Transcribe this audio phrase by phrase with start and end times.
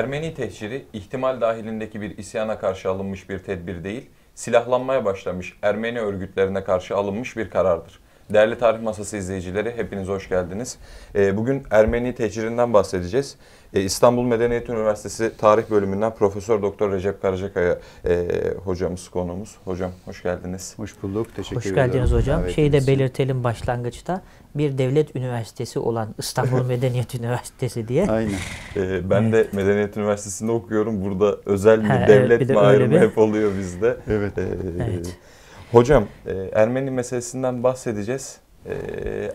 [0.00, 6.64] Ermeni tehciri ihtimal dahilindeki bir isyana karşı alınmış bir tedbir değil, silahlanmaya başlamış Ermeni örgütlerine
[6.64, 8.00] karşı alınmış bir karardır.
[8.32, 10.78] Değerli Tarih Masası izleyicileri hepiniz hoş geldiniz.
[11.14, 13.36] Ee, bugün Ermeni tecririnden bahsedeceğiz.
[13.74, 18.26] Ee, İstanbul Medeniyet Üniversitesi Tarih Bölümünden Profesör Doktor Recep Karacakaya e,
[18.64, 19.56] hocamız konuğumuz.
[19.64, 20.74] Hocam hoş geldiniz.
[20.76, 21.26] Hoş bulduk.
[21.36, 21.76] Teşekkür Hoş ederim.
[21.86, 22.36] geldiniz hocam.
[22.36, 24.22] Davetiniz Şeyi de belirtelim başlangıçta.
[24.54, 28.06] Bir devlet üniversitesi olan İstanbul Medeniyet Üniversitesi diye.
[28.10, 28.32] Aynen.
[28.76, 31.04] Ee, ben de Medeniyet Üniversitesi'nde okuyorum.
[31.04, 33.96] Burada özel bir Ha, evet, devlet bir de mi ayrımı bir- hep oluyor bizde.
[34.10, 34.38] Evet.
[34.38, 34.42] Ee,
[34.90, 35.16] Evet.
[35.72, 38.40] Hocam e, Ermeni meselesinden bahsedeceğiz.
[38.66, 38.72] Ee,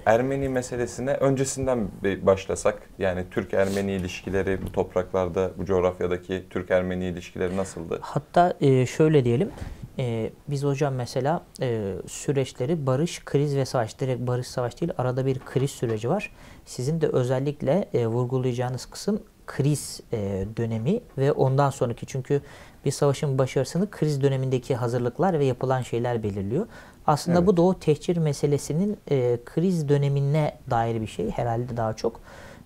[0.05, 7.99] Ermeni meselesine öncesinden bir başlasak yani Türk-Ermeni ilişkileri bu topraklarda bu coğrafyadaki Türk-Ermeni ilişkileri nasıldı?
[8.01, 9.51] Hatta e, şöyle diyelim.
[9.99, 13.99] e, biz hocam mesela e, süreçleri barış, kriz ve savaş.
[13.99, 14.91] Direkt barış, savaş değil.
[14.97, 16.31] Arada bir kriz süreci var.
[16.65, 22.05] Sizin de özellikle e, vurgulayacağınız kısım kriz e, dönemi ve ondan sonraki.
[22.05, 22.41] Çünkü
[22.85, 26.67] bir savaşın başarısını kriz dönemindeki hazırlıklar ve yapılan şeyler belirliyor.
[27.07, 27.57] Aslında Evet.
[27.57, 32.19] bu o tehcir meselesinin e, kriz dönemine dair bir şey herhalde daha çok.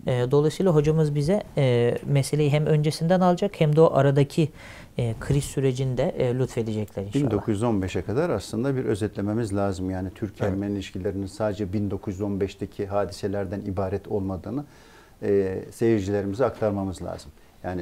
[0.07, 4.49] E, dolayısıyla hocamız bize e, meseleyi hem öncesinden alacak hem de o aradaki
[4.97, 7.31] e, kriz sürecinde e, lütfedecekler inşallah.
[7.31, 9.89] 1915'e kadar aslında bir özetlememiz lazım.
[9.89, 14.65] Yani Türk-Ermeni ilişkilerinin sadece 1915'teki hadiselerden ibaret olmadığını
[15.23, 17.31] e, seyircilerimize aktarmamız lazım.
[17.63, 17.81] Yani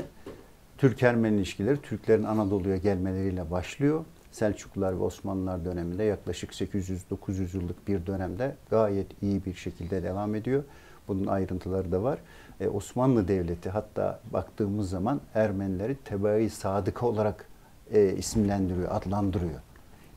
[0.77, 4.05] Türk-Ermeni ilişkileri Türklerin Anadolu'ya gelmeleriyle başlıyor.
[4.31, 10.63] Selçuklular ve Osmanlılar döneminde yaklaşık 800-900 yıllık bir dönemde gayet iyi bir şekilde devam ediyor.
[11.07, 12.19] Bunun ayrıntıları da var.
[12.59, 17.45] E, Osmanlı Devleti hatta baktığımız zaman Ermenileri tebai sadıka olarak
[17.93, 19.59] e, isimlendiriyor, adlandırıyor.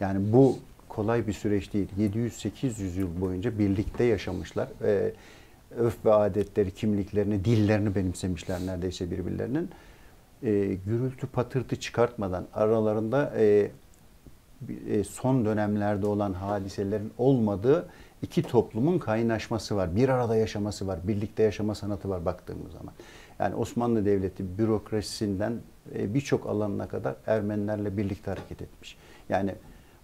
[0.00, 1.88] Yani bu kolay bir süreç değil.
[1.98, 4.68] 700-800 yıl boyunca birlikte yaşamışlar.
[4.84, 5.12] E,
[5.78, 9.70] öf ve adetleri, kimliklerini, dillerini benimsemişler neredeyse birbirlerinin.
[10.42, 13.70] E, gürültü patırtı çıkartmadan aralarında e,
[14.88, 17.88] e, son dönemlerde olan hadiselerin olmadığı
[18.22, 19.96] iki toplumun kaynaşması var.
[19.96, 20.98] Bir arada yaşaması var.
[21.04, 22.94] Birlikte yaşama sanatı var baktığımız zaman.
[23.38, 25.52] Yani Osmanlı Devleti bürokrasisinden
[25.94, 28.96] e, birçok alanına kadar Ermenilerle birlikte hareket etmiş.
[29.28, 29.54] Yani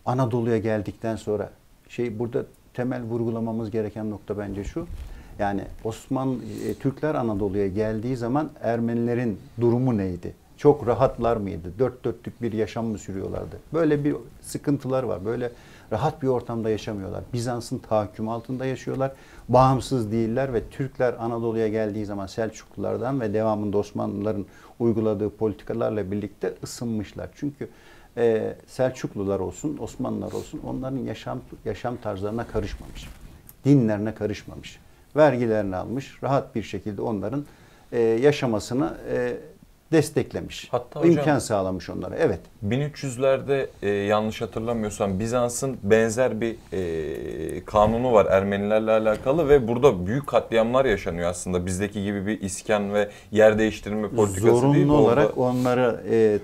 [0.05, 1.51] Anadolu'ya geldikten sonra
[1.89, 2.45] şey burada
[2.75, 4.87] temel vurgulamamız gereken nokta bence şu.
[5.39, 6.39] Yani Osmanlı
[6.69, 10.35] e, Türkler Anadolu'ya geldiği zaman Ermenilerin durumu neydi?
[10.57, 11.73] Çok rahatlar mıydı?
[11.79, 13.59] Dört dörtlük bir yaşam mı sürüyorlardı?
[13.75, 15.25] Böyle bir sıkıntılar var.
[15.25, 15.53] Böyle
[15.93, 17.25] rahat bir ortamda yaşamıyorlar.
[17.33, 19.13] Bizans'ın tahakküm altında yaşıyorlar.
[19.49, 24.47] Bağımsız değiller ve Türkler Anadolu'ya geldiği zaman Selçuklulardan ve devamında Osmanlıların
[24.79, 27.29] uyguladığı politikalarla birlikte ısınmışlar.
[27.35, 27.69] Çünkü
[28.17, 33.09] e, Selçuklular olsun, Osmanlılar olsun onların yaşam yaşam tarzlarına karışmamış.
[33.65, 34.86] Dinlerine karışmamış.
[35.17, 36.23] Vergilerini almış.
[36.23, 37.45] Rahat bir şekilde onların
[37.93, 39.37] e, yaşamasını e,
[39.93, 40.69] desteklemiş.
[40.71, 42.17] Hatta hocam- İmkan sağlamış onlara.
[42.17, 42.41] Evet.
[42.69, 50.27] 1300'lerde e, yanlış hatırlamıyorsam Bizans'ın benzer bir e, kanunu var Ermenilerle alakalı ve burada büyük
[50.27, 51.67] katliamlar yaşanıyor aslında.
[51.67, 54.89] Bizdeki gibi bir iskan ve yer değiştirme politikası Zorunlu değil.
[54.89, 56.39] Orada- olarak onları e,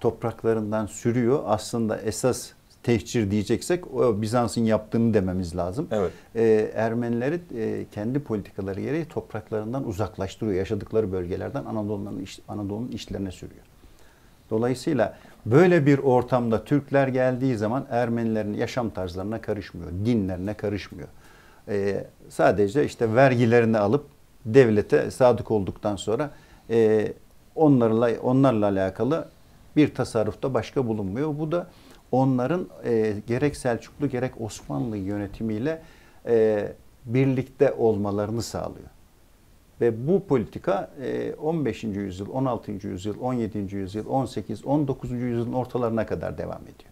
[0.00, 1.40] topraklarından sürüyor.
[1.46, 2.48] Aslında esas
[2.86, 5.88] tehcir diyeceksek o Bizans'ın yaptığını dememiz lazım.
[5.90, 6.12] Evet.
[6.34, 10.56] E, Ermenileri e, kendi politikaları gereği topraklarından uzaklaştırıyor.
[10.56, 13.62] Yaşadıkları bölgelerden Anadolu'nun iş, Anadolu'nun işlerine sürüyor.
[14.50, 21.08] Dolayısıyla böyle bir ortamda Türkler geldiği zaman Ermenilerin yaşam tarzlarına karışmıyor, dinlerine karışmıyor.
[21.68, 24.06] E, sadece işte vergilerini alıp
[24.44, 26.30] devlete sadık olduktan sonra
[26.70, 27.12] e,
[27.54, 29.28] onlarla onlarla alakalı
[29.76, 31.38] bir tasarrufta başka bulunmuyor.
[31.38, 31.66] Bu da
[32.16, 35.82] onların e, gerek Selçuklu gerek Osmanlı yönetimiyle
[36.26, 36.72] e,
[37.04, 38.88] birlikte olmalarını sağlıyor.
[39.80, 41.84] Ve bu politika e, 15.
[41.84, 42.72] yüzyıl, 16.
[42.72, 43.76] yüzyıl, 17.
[43.76, 45.10] yüzyıl, 18, 19.
[45.10, 46.90] yüzyılın ortalarına kadar devam ediyor.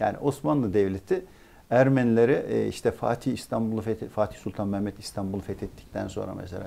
[0.00, 1.24] Yani Osmanlı Devleti
[1.70, 3.82] Ermenileri e, işte Fatih İstanbul'u
[4.14, 6.66] Fatih Sultan Mehmet İstanbul'u fethettikten sonra mesela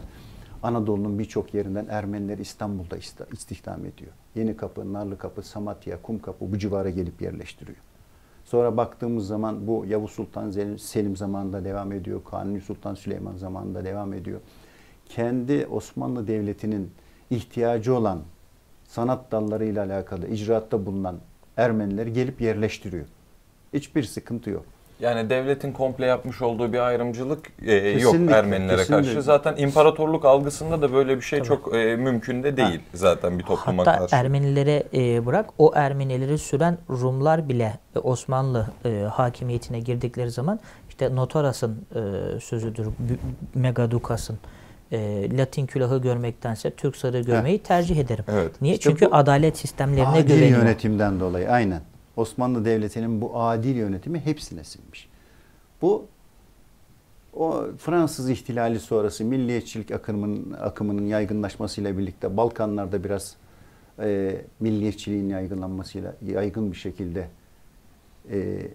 [0.63, 4.11] Anadolu'nun birçok yerinden Ermenileri İstanbul'da ista- istihdam ediyor.
[4.35, 7.77] Yeni Kapı, Narlı Kapı, Samatya, Kumkapı bu civara gelip yerleştiriyor.
[8.45, 12.21] Sonra baktığımız zaman bu Yavuz Sultan Selim- zamanında devam ediyor.
[12.31, 14.39] Kanuni Sultan Süleyman zamanında devam ediyor.
[15.05, 16.91] Kendi Osmanlı Devleti'nin
[17.29, 18.19] ihtiyacı olan
[18.83, 21.17] sanat dallarıyla alakalı icraatta bulunan
[21.57, 23.05] Ermenileri gelip yerleştiriyor.
[23.73, 24.65] Hiçbir sıkıntı yok.
[24.99, 29.05] Yani devletin komple yapmış olduğu bir ayrımcılık e, yok Ermenilere kesinlikle.
[29.13, 29.21] karşı.
[29.21, 31.47] Zaten imparatorluk algısında da böyle bir şey Tabii.
[31.47, 34.15] çok e, mümkün de değil zaten bir topluma Hatta karşı.
[34.15, 40.59] Ermenilere e, bırak o Ermenileri süren Rumlar bile e, Osmanlı e, hakimiyetine girdikleri zaman
[40.89, 42.87] işte Notaras'ın e, sözüdür,
[43.55, 44.37] Megadukas'ın
[44.91, 48.25] e, Latin külahı görmektense Türk sarığı görmeyi tercih ederim.
[48.31, 48.61] Evet.
[48.61, 48.73] Niye?
[48.73, 50.59] İşte Çünkü bu adalet sistemlerine adil güveniyor.
[50.59, 51.81] yönetimden dolayı aynen.
[52.17, 55.09] Osmanlı Devleti'nin bu adil yönetimi hepsine sinmiş.
[55.81, 56.05] Bu
[57.33, 63.35] o Fransız ihtilali sonrası milliyetçilik akımının akımının yaygınlaşmasıyla birlikte Balkanlarda biraz
[63.99, 67.27] e, milliyetçiliğin yaygınlanmasıyla yaygın bir şekilde
[68.31, 68.67] e,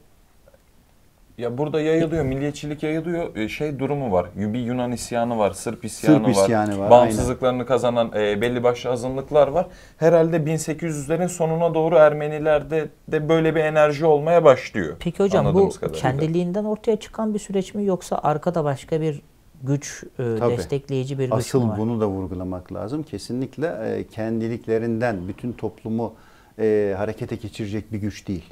[1.39, 3.37] Ya burada yayılıyor, milliyetçilik yayılıyor.
[3.37, 4.27] Ee, Şey durumu var.
[4.37, 6.43] Bir Yunan isyanı var, Sırp isyanı Sırp var.
[6.45, 9.67] isyanı var, Bağımsızlıklarını kazanan e, belli başlı azınlıklar var.
[9.97, 14.97] Herhalde 1800'lerin sonuna doğru Ermenilerde de böyle bir enerji olmaya başlıyor.
[15.01, 16.01] Peki hocam bu kadarıyla.
[16.01, 19.23] kendiliğinden ortaya çıkan bir süreç mi yoksa arkada başka bir
[19.63, 20.57] güç, e, Tabii.
[20.57, 21.79] destekleyici bir güç Asıl mü var?
[21.79, 23.03] bunu da vurgulamak lazım.
[23.03, 26.15] Kesinlikle e, kendiliklerinden bütün toplumu
[26.59, 28.45] e, harekete geçirecek bir güç değil.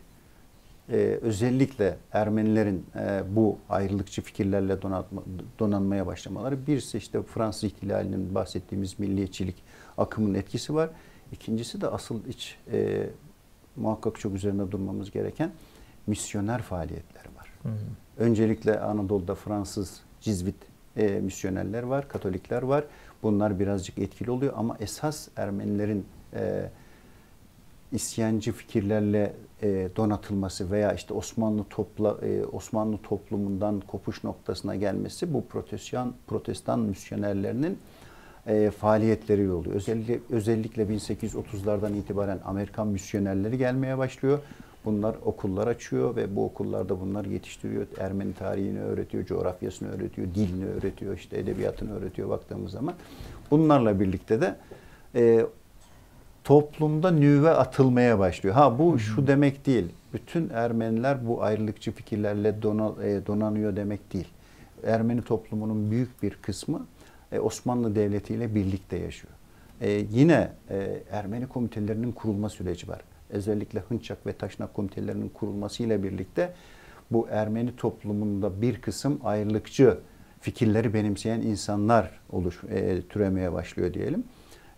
[0.90, 5.22] E, özellikle Ermenilerin e, bu ayrılıkçı fikirlerle donatma,
[5.58, 6.66] donanmaya başlamaları.
[6.66, 9.56] Birisi işte Fransız ihtilalinin bahsettiğimiz milliyetçilik
[9.98, 10.90] akımının etkisi var.
[11.32, 13.06] İkincisi de asıl iç e,
[13.76, 15.50] muhakkak çok üzerinde durmamız gereken
[16.06, 17.52] misyoner faaliyetleri var.
[17.62, 17.68] Hı.
[18.18, 20.56] Öncelikle Anadolu'da Fransız Cizvit
[20.96, 22.84] e, misyonerler var, Katolikler var.
[23.22, 26.70] Bunlar birazcık etkili oluyor ama esas Ermenilerin e,
[27.92, 35.46] isyancı fikirlerle e, donatılması veya işte Osmanlı topla e, Osmanlı toplumundan kopuş noktasına gelmesi bu
[35.46, 37.78] protestan protestan misyonerlerinin
[38.46, 39.74] e, faaliyetleri oluyor.
[39.74, 44.38] Özellikle özellikle 1830'lardan itibaren Amerikan misyonerleri gelmeye başlıyor.
[44.84, 47.86] Bunlar okullar açıyor ve bu okullarda bunları yetiştiriyor.
[47.98, 52.94] Ermeni tarihini öğretiyor, coğrafyasını öğretiyor, dilini öğretiyor, işte edebiyatını öğretiyor baktığımız zaman.
[53.50, 54.56] Bunlarla birlikte de
[56.48, 58.54] toplumda nüve atılmaya başlıyor.
[58.54, 59.86] Ha bu şu demek değil.
[60.12, 64.28] Bütün Ermeniler bu ayrılıkçı fikirlerle e, donanıyor demek değil.
[64.84, 66.86] Ermeni toplumunun büyük bir kısmı
[67.32, 69.32] e, Osmanlı Devleti ile birlikte yaşıyor.
[69.80, 73.00] E, yine e, Ermeni komitelerinin kurulma süreci var.
[73.30, 76.54] Özellikle Hınçak ve Taşnak komitelerinin kurulmasıyla birlikte
[77.10, 79.98] bu Ermeni toplumunda bir kısım ayrılıkçı
[80.40, 84.24] fikirleri benimseyen insanlar oluş, e, türemeye başlıyor diyelim.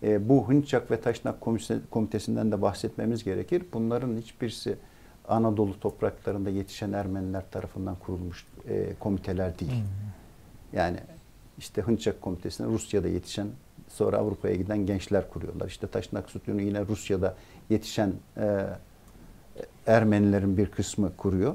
[0.02, 3.62] E, bu Hınçak ve Taşnak Komitesi- Komitesi'nden de bahsetmemiz gerekir.
[3.72, 4.76] Bunların hiçbirisi
[5.28, 9.82] Anadolu topraklarında yetişen Ermeniler tarafından kurulmuş e, komiteler değil.
[10.72, 10.96] Yani
[11.58, 13.46] işte Hınçak Komitesi'ne Rusya'da yetişen
[13.88, 15.68] sonra Avrupa'ya giden gençler kuruyorlar.
[15.68, 17.34] İşte Taşnak Sütunu yine Rusya'da
[17.70, 18.66] yetişen e,
[19.86, 21.54] Ermenilerin bir kısmı kuruyor.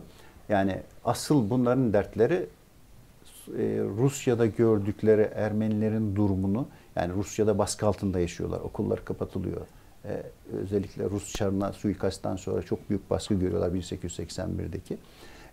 [0.50, 8.59] Yani asıl bunların dertleri e, Rusya'da gördükleri Ermenilerin durumunu yani Rusya'da baskı altında yaşıyorlar.
[8.59, 9.62] Okullar kapatılıyor.
[10.06, 14.97] E, özellikle Rus Çarına suikasttan sonra çok büyük baskı görüyorlar 1881'deki.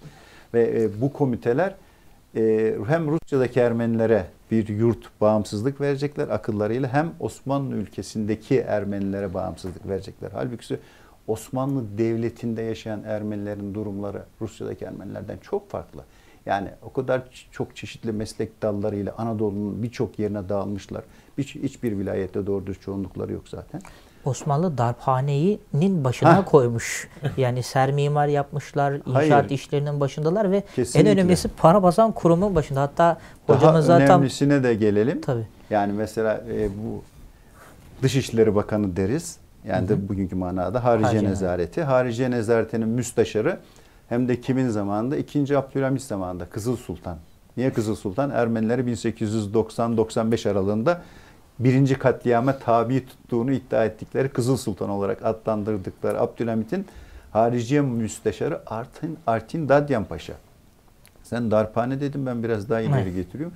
[0.54, 1.76] Ve e, bu komiteler
[2.36, 10.32] e, hem Rusya'daki Ermenilere bir yurt bağımsızlık verecekler akıllarıyla hem Osmanlı ülkesindeki Ermenilere bağımsızlık verecekler.
[10.34, 10.78] Halbuki
[11.28, 16.04] Osmanlı Devleti'nde yaşayan Ermenilerin durumları Rusya'daki Ermenilerden çok farklı.
[16.46, 21.04] Yani o kadar çok çeşitli meslek dallarıyla Anadolu'nun birçok yerine dağılmışlar.
[21.38, 23.82] Hiç, hiçbir vilayette doğru dürüst çoğunlukları yok zaten.
[24.26, 26.46] Osmanlı darphanenin başına Hah.
[26.46, 27.10] koymuş.
[27.38, 29.50] Yani sermimar yapmışlar, inşaat Hayır.
[29.50, 31.12] işlerinin başındalar ve Kesinlikle.
[31.12, 32.82] en önemlisi para basan kurumun başında.
[32.82, 33.18] Hatta
[33.48, 35.22] Daha hocamız zaten önemlisine de gelelim.
[35.22, 35.48] tabii.
[35.70, 37.04] Yani mesela e, bu
[38.04, 39.38] Dışişleri Bakanı deriz.
[39.68, 41.84] Yani de bugünkü manada Harici Harici Nezareti.
[41.84, 43.60] Harici Nezaretinin müsteşarı
[44.10, 45.18] hem de kimin zamanında?
[45.18, 45.58] 2.
[45.58, 47.18] Abdülhamit zamanında Kızıl Sultan.
[47.58, 48.30] Niye Kızıl Sultan?
[48.30, 51.02] Ermenileri 1890-95 aralığında
[51.60, 56.86] birinci katliama tabi tuttuğunu iddia ettikleri Kızıl Sultan olarak adlandırdıkları Abdülhamit'in
[57.32, 60.34] Hariciye Müsteşarı Artin, Artin Dadyan Paşa.
[61.24, 63.16] Sen darphane dedim ben biraz daha ileri Evet.
[63.16, 63.56] getiriyorum.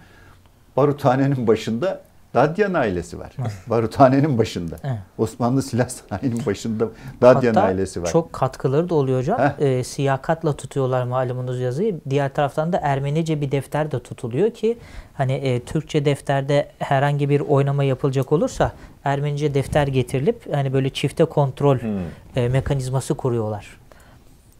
[0.77, 2.01] Baruthanenin başında
[2.33, 3.31] Dadyan ailesi var.
[3.67, 4.75] Baruthanenin başında.
[4.83, 4.97] Evet.
[5.17, 6.87] Osmanlı Silah Sanayi'nin başında
[7.21, 8.07] Dadyan Hatta ailesi var.
[8.11, 9.39] çok katkıları da oluyor hocam.
[9.39, 9.59] Heh.
[9.65, 11.95] Ee, siyakatla tutuyorlar malumunuz yazıyı.
[12.09, 14.77] Diğer taraftan da Ermenice bir defter de tutuluyor ki
[15.13, 18.71] hani e, Türkçe defterde herhangi bir oynama yapılacak olursa
[19.03, 21.89] Ermenice defter getirilip hani böyle çifte kontrol Hmm.
[22.35, 23.77] e, mekanizması kuruyorlar.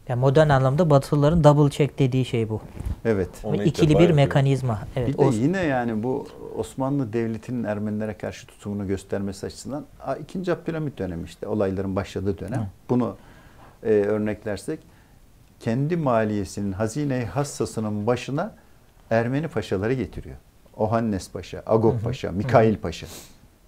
[0.10, 2.62] Yani modern anlamda Batılıların double check dediği şey bu.
[3.06, 3.30] Evet.
[3.44, 4.80] Onu ikili bir mekanizma.
[4.96, 5.08] Evet.
[5.08, 10.52] bir de o- yine yani bu Osmanlı Devleti'nin Ermenilere karşı tutumunu göstermesi açısından a, 2.
[10.52, 12.62] Abdülhamit dönemi işte olayların başladığı dönem.
[12.62, 12.66] Hı.
[12.90, 13.16] Bunu
[13.84, 14.80] e, örneklersek
[15.60, 18.56] kendi maliyesinin hazine-i hassasının başına
[19.10, 20.36] Ermeni paşaları getiriyor.
[20.78, 23.08] Ohannes Paşa, Agop Paşa, Mikail Paşa.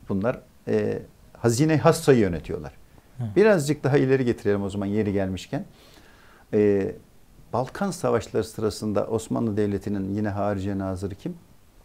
[0.10, 1.00] Bunlar e,
[1.38, 2.72] hazine-i hassayı yönetiyorlar.
[3.36, 5.66] Birazcık daha ileri getirelim o zaman yeri gelmişken.
[6.54, 6.96] Ee,
[7.54, 11.36] Balkan Savaşları sırasında Osmanlı Devleti'nin yine harici nazırı kim?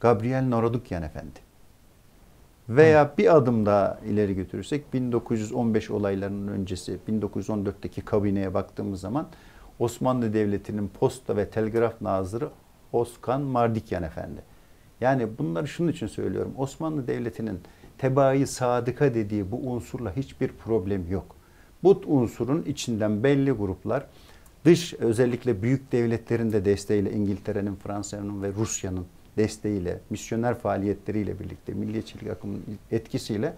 [0.00, 1.46] Gabriel Narodukyan Efendi.
[2.68, 9.26] Veya bir adım daha ileri götürürsek 1915 olaylarının öncesi 1914'teki kabineye baktığımız zaman
[9.78, 12.49] Osmanlı Devleti'nin posta ve telgraf nazırı
[12.92, 14.42] Oskan Mardikyan Efendi.
[15.00, 16.54] Yani bunları şunun için söylüyorum.
[16.56, 17.61] Osmanlı Devleti'nin
[17.99, 21.37] tebaayı sadıka dediği bu unsurla hiçbir problem yok.
[21.82, 24.06] Bu unsurun içinden belli gruplar
[24.66, 29.06] dış özellikle büyük devletlerin de desteğiyle İngiltere'nin, Fransa'nın ve Rusya'nın
[29.37, 33.54] desteğiyle, misyoner faaliyetleriyle birlikte, milliyetçilik akımının etkisiyle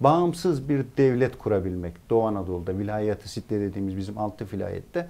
[0.00, 2.10] bağımsız bir devlet kurabilmek.
[2.10, 5.08] Doğu Anadolu'da, vilayeti sitte dediğimiz bizim altı vilayette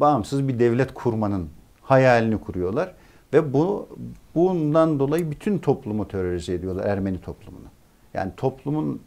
[0.00, 1.48] bağımsız bir devlet kurmanın
[1.82, 2.94] hayalini kuruyorlar.
[3.32, 3.88] Ve bu
[4.34, 7.66] bundan dolayı bütün toplumu terörize ediyorlar, Ermeni toplumunu.
[8.14, 9.02] Yani toplumun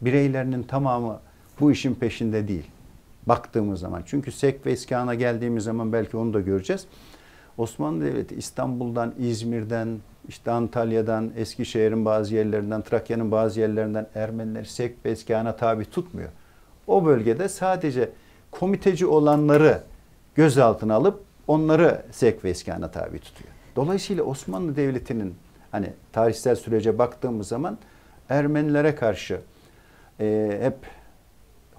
[0.00, 1.20] bireylerinin tamamı
[1.60, 2.66] bu işin peşinde değil.
[3.26, 4.02] Baktığımız zaman.
[4.06, 6.86] Çünkü Sek ve İskan'a geldiğimiz zaman belki onu da göreceğiz.
[7.58, 9.98] Osmanlı Devleti İstanbul'dan, İzmir'den,
[10.28, 16.28] işte Antalya'dan, Eskişehir'in bazı yerlerinden, Trakya'nın bazı yerlerinden Ermenileri Sek ve İskan'a tabi tutmuyor.
[16.86, 18.10] O bölgede sadece
[18.50, 19.82] komiteci olanları
[20.34, 23.50] gözaltına alıp onları Sek ve İskan'a tabi tutuyor.
[23.76, 25.34] Dolayısıyla Osmanlı Devleti'nin
[25.70, 27.78] hani tarihsel sürece baktığımız zaman
[28.28, 29.40] Ermenilere karşı
[30.20, 30.74] e, hep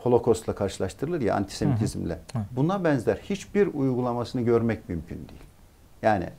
[0.04, 2.20] Holokost'la karşılaştırılır ya antisemitizmle.
[2.34, 2.44] Hı hı.
[2.52, 5.42] Buna benzer hiçbir uygulamasını görmek mümkün değil.
[6.02, 6.30] Yani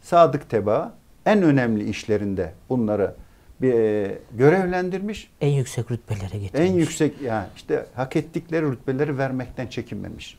[0.00, 0.94] sadık teba
[1.26, 3.14] en önemli işlerinde bunları
[3.60, 5.30] bir e, görevlendirmiş.
[5.40, 6.70] En yüksek rütbelere getirmiş.
[6.70, 10.38] En yüksek yani işte hak ettikleri rütbeleri vermekten çekinmemiş.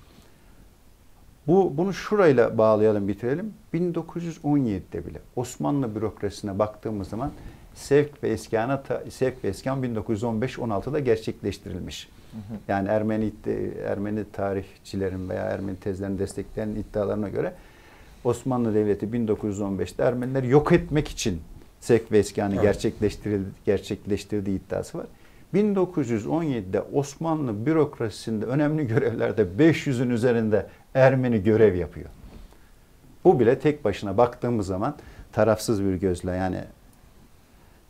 [1.47, 3.53] Bu bunu şurayla bağlayalım bitirelim.
[3.73, 7.31] 1917'de bile Osmanlı bürokrasisine baktığımız zaman
[7.75, 12.09] sevk ve iskana sevk ve iskan 1915-16'da gerçekleştirilmiş.
[12.67, 13.31] Yani Ermeni
[13.87, 17.53] Ermeni tarihçilerin veya Ermeni tezlerini destekleyen iddialarına göre
[18.23, 21.41] Osmanlı Devleti 1915'te Ermenileri yok etmek için
[21.79, 22.63] sevk ve iskanı evet.
[22.63, 25.07] gerçekleştirdi, gerçekleştirdiği iddiası var.
[25.53, 32.09] 1917'de Osmanlı bürokrasisinde önemli görevlerde 500'ün üzerinde Ermeni görev yapıyor.
[33.23, 34.95] Bu bile tek başına baktığımız zaman
[35.31, 36.63] tarafsız bir gözle yani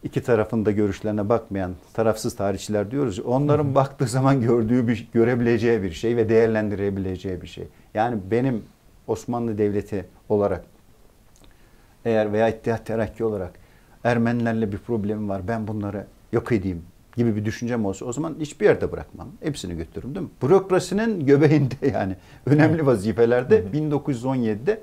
[0.03, 3.19] iki tarafında görüşlerine bakmayan tarafsız tarihçiler diyoruz.
[3.19, 3.75] Onların hı hı.
[3.75, 7.67] baktığı zaman gördüğü bir görebileceği bir şey ve değerlendirebileceği bir şey.
[7.93, 8.63] Yani benim
[9.07, 10.65] Osmanlı Devleti olarak
[12.05, 13.51] eğer veya İttihat Terakki olarak
[14.03, 16.83] Ermenilerle bir problemim var ben bunları yok edeyim
[17.15, 19.27] gibi bir düşüncem olsa o zaman hiçbir yerde bırakmam.
[19.43, 20.31] Hepsini götürürüm değil mi?
[20.43, 22.15] Bürokrasinin göbeğinde yani
[22.45, 24.81] önemli vazifelerde 1917'de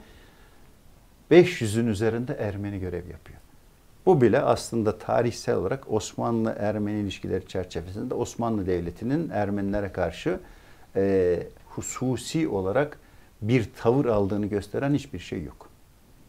[1.30, 3.38] 500'ün üzerinde Ermeni görev yapıyor.
[4.06, 10.40] Bu bile aslında tarihsel olarak Osmanlı-Ermeni ilişkileri çerçevesinde Osmanlı Devleti'nin Ermenilere karşı
[10.96, 12.98] e, hususi olarak
[13.42, 15.68] bir tavır aldığını gösteren hiçbir şey yok.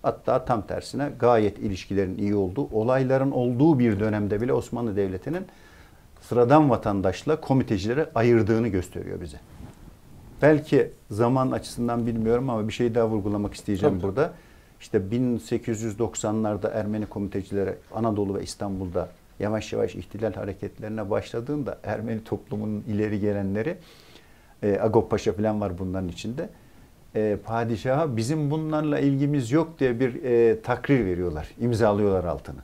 [0.02, 5.46] Hatta tam tersine gayet ilişkilerin iyi olduğu, olayların olduğu bir dönemde bile Osmanlı Devleti'nin
[6.22, 9.38] sıradan vatandaşla komitecileri ayırdığını gösteriyor bize.
[10.42, 14.08] Belki zaman açısından bilmiyorum ama bir şey daha vurgulamak isteyeceğim Tabii.
[14.08, 14.34] burada.
[14.82, 23.20] İşte 1890'larda Ermeni komitecileri Anadolu ve İstanbul'da yavaş yavaş ihtilal hareketlerine başladığında Ermeni toplumunun ileri
[23.20, 23.78] gelenleri
[24.64, 26.50] e, Agop Paşa falan var bunların içinde.
[27.16, 31.50] E, padişaha bizim bunlarla ilgimiz yok diye bir e, takrir veriyorlar.
[31.60, 32.60] imzalıyorlar altını.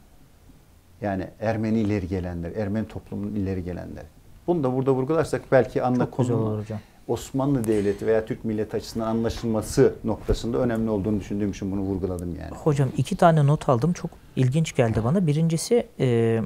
[1.02, 4.06] Yani Ermeni ileri gelenler, Ermeni toplumunun ileri gelenleri.
[4.48, 6.80] Bunu da burada vurgularsak belki anla hocam.
[7.08, 12.52] Osmanlı Devleti veya Türk milleti açısından anlaşılması noktasında önemli olduğunu düşündüğüm için bunu vurguladım yani.
[12.52, 13.94] Hocam iki tane not aldım.
[13.94, 15.28] Çok ilginç geldi bana.
[15.28, 16.42] Birincisi e,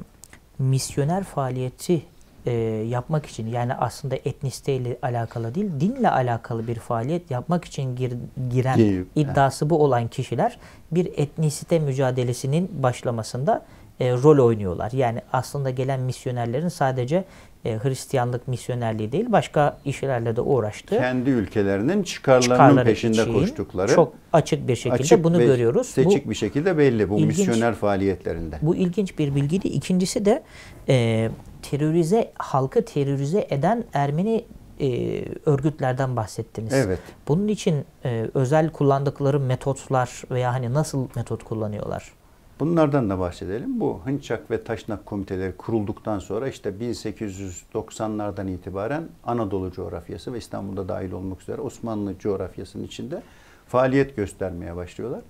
[0.58, 2.02] misyoner faaliyeti
[2.46, 2.52] e,
[2.88, 8.12] yapmak için yani aslında etnisiteyle alakalı değil, dinle alakalı bir faaliyet yapmak için gir,
[8.50, 9.70] giren Gir, iddiası he.
[9.70, 10.58] bu olan kişiler
[10.90, 13.64] bir etnisite mücadelesinin başlamasında
[14.00, 14.92] e, rol oynuyorlar.
[14.92, 17.24] Yani aslında gelen misyonerlerin sadece
[17.64, 20.98] e, Hristiyanlık misyonerliği değil başka işlerle de uğraştı.
[20.98, 23.94] Kendi ülkelerinin çıkarlarının Çıkarları peşinde koştukları.
[23.94, 25.86] Çok açık bir şekilde açık bunu görüyoruz.
[25.86, 28.58] Seçik bu, bir şekilde belli bu ilginç, misyoner faaliyetlerinde.
[28.62, 29.68] Bu ilginç bir bilgiydi.
[29.68, 30.42] İkincisi de
[30.88, 31.28] e,
[31.62, 34.44] terörize halkı terörize eden Ermeni
[34.80, 36.72] e, örgütlerden bahsettiniz.
[36.72, 36.98] Evet.
[37.28, 42.12] Bunun için e, özel kullandıkları metotlar veya hani nasıl metot kullanıyorlar?
[42.60, 43.80] Bunlardan da bahsedelim.
[43.80, 51.12] Bu Hınçak ve Taşnak komiteleri kurulduktan sonra işte 1890'lardan itibaren Anadolu coğrafyası ve İstanbul'da dahil
[51.12, 53.22] olmak üzere Osmanlı coğrafyasının içinde
[53.66, 55.20] faaliyet göstermeye başlıyorlar.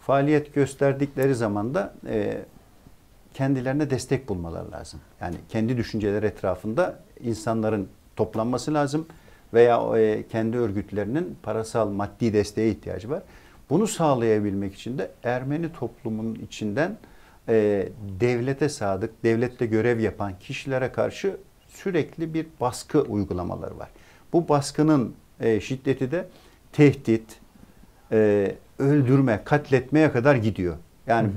[0.00, 2.44] Faaliyet gösterdikleri zaman da e,
[3.34, 5.00] kendilerine destek bulmaları lazım.
[5.20, 9.06] Yani kendi düşünceleri etrafında insanların toplanması lazım
[9.54, 13.22] veya e, kendi örgütlerinin parasal maddi desteğe ihtiyacı var.
[13.70, 16.96] Bunu sağlayabilmek için de Ermeni toplumunun içinden
[17.48, 17.88] e,
[18.20, 21.36] devlete sadık, devlette görev yapan kişilere karşı
[21.68, 23.88] sürekli bir baskı uygulamaları var.
[24.32, 26.28] Bu baskının e, şiddeti de
[26.72, 27.40] tehdit,
[28.12, 30.76] e, öldürme, katletmeye kadar gidiyor.
[31.06, 31.28] Yani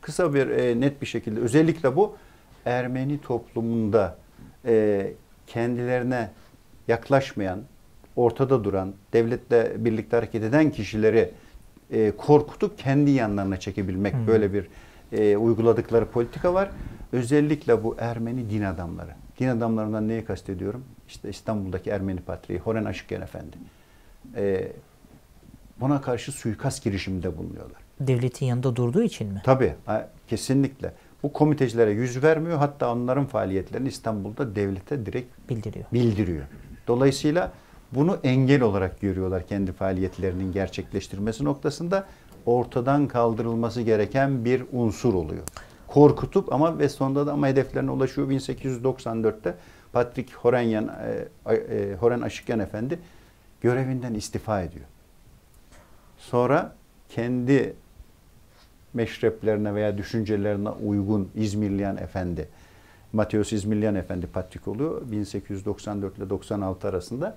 [0.00, 2.16] kısa bir e, net bir şekilde özellikle bu
[2.64, 4.18] Ermeni toplumunda
[4.64, 5.06] e,
[5.46, 6.30] kendilerine
[6.88, 7.60] yaklaşmayan,
[8.16, 11.30] ortada duran, devletle birlikte hareket eden kişileri
[11.90, 14.26] e, korkutup kendi yanlarına çekebilmek Hı.
[14.26, 14.68] böyle bir
[15.12, 16.70] e, uyguladıkları politika var.
[17.12, 19.10] Özellikle bu Ermeni din adamları.
[19.40, 20.84] Din adamlarından neyi kastediyorum?
[21.08, 23.56] İşte İstanbul'daki Ermeni Patriği Horen Aşıkgen Efendi.
[24.36, 24.72] E,
[25.80, 27.80] buna karşı suikast girişiminde bulunuyorlar.
[28.00, 29.42] Devletin yanında durduğu için mi?
[29.44, 30.92] Tabii, ha, kesinlikle.
[31.22, 32.58] Bu komitecilere yüz vermiyor.
[32.58, 35.84] Hatta onların faaliyetlerini İstanbul'da devlete direkt Bildiriyor.
[35.92, 36.44] bildiriyor.
[36.86, 37.52] Dolayısıyla
[37.96, 42.06] bunu engel olarak görüyorlar kendi faaliyetlerinin gerçekleştirmesi noktasında
[42.46, 45.42] ortadan kaldırılması gereken bir unsur oluyor.
[45.88, 48.30] Korkutup ama ve sonunda da ama hedeflerine ulaşıyor.
[48.30, 49.54] 1894'te
[49.92, 50.90] Patrick Horenyan,
[51.48, 52.98] e, e, Horen Aşıkyan Efendi
[53.60, 54.84] görevinden istifa ediyor.
[56.18, 56.74] Sonra
[57.08, 57.74] kendi
[58.94, 62.48] meşreplerine veya düşüncelerine uygun İzmirliyan Efendi,
[63.12, 65.10] Mateos İzmirliyan Efendi Patrik oluyor.
[65.10, 67.36] 1894 ile 96 arasında.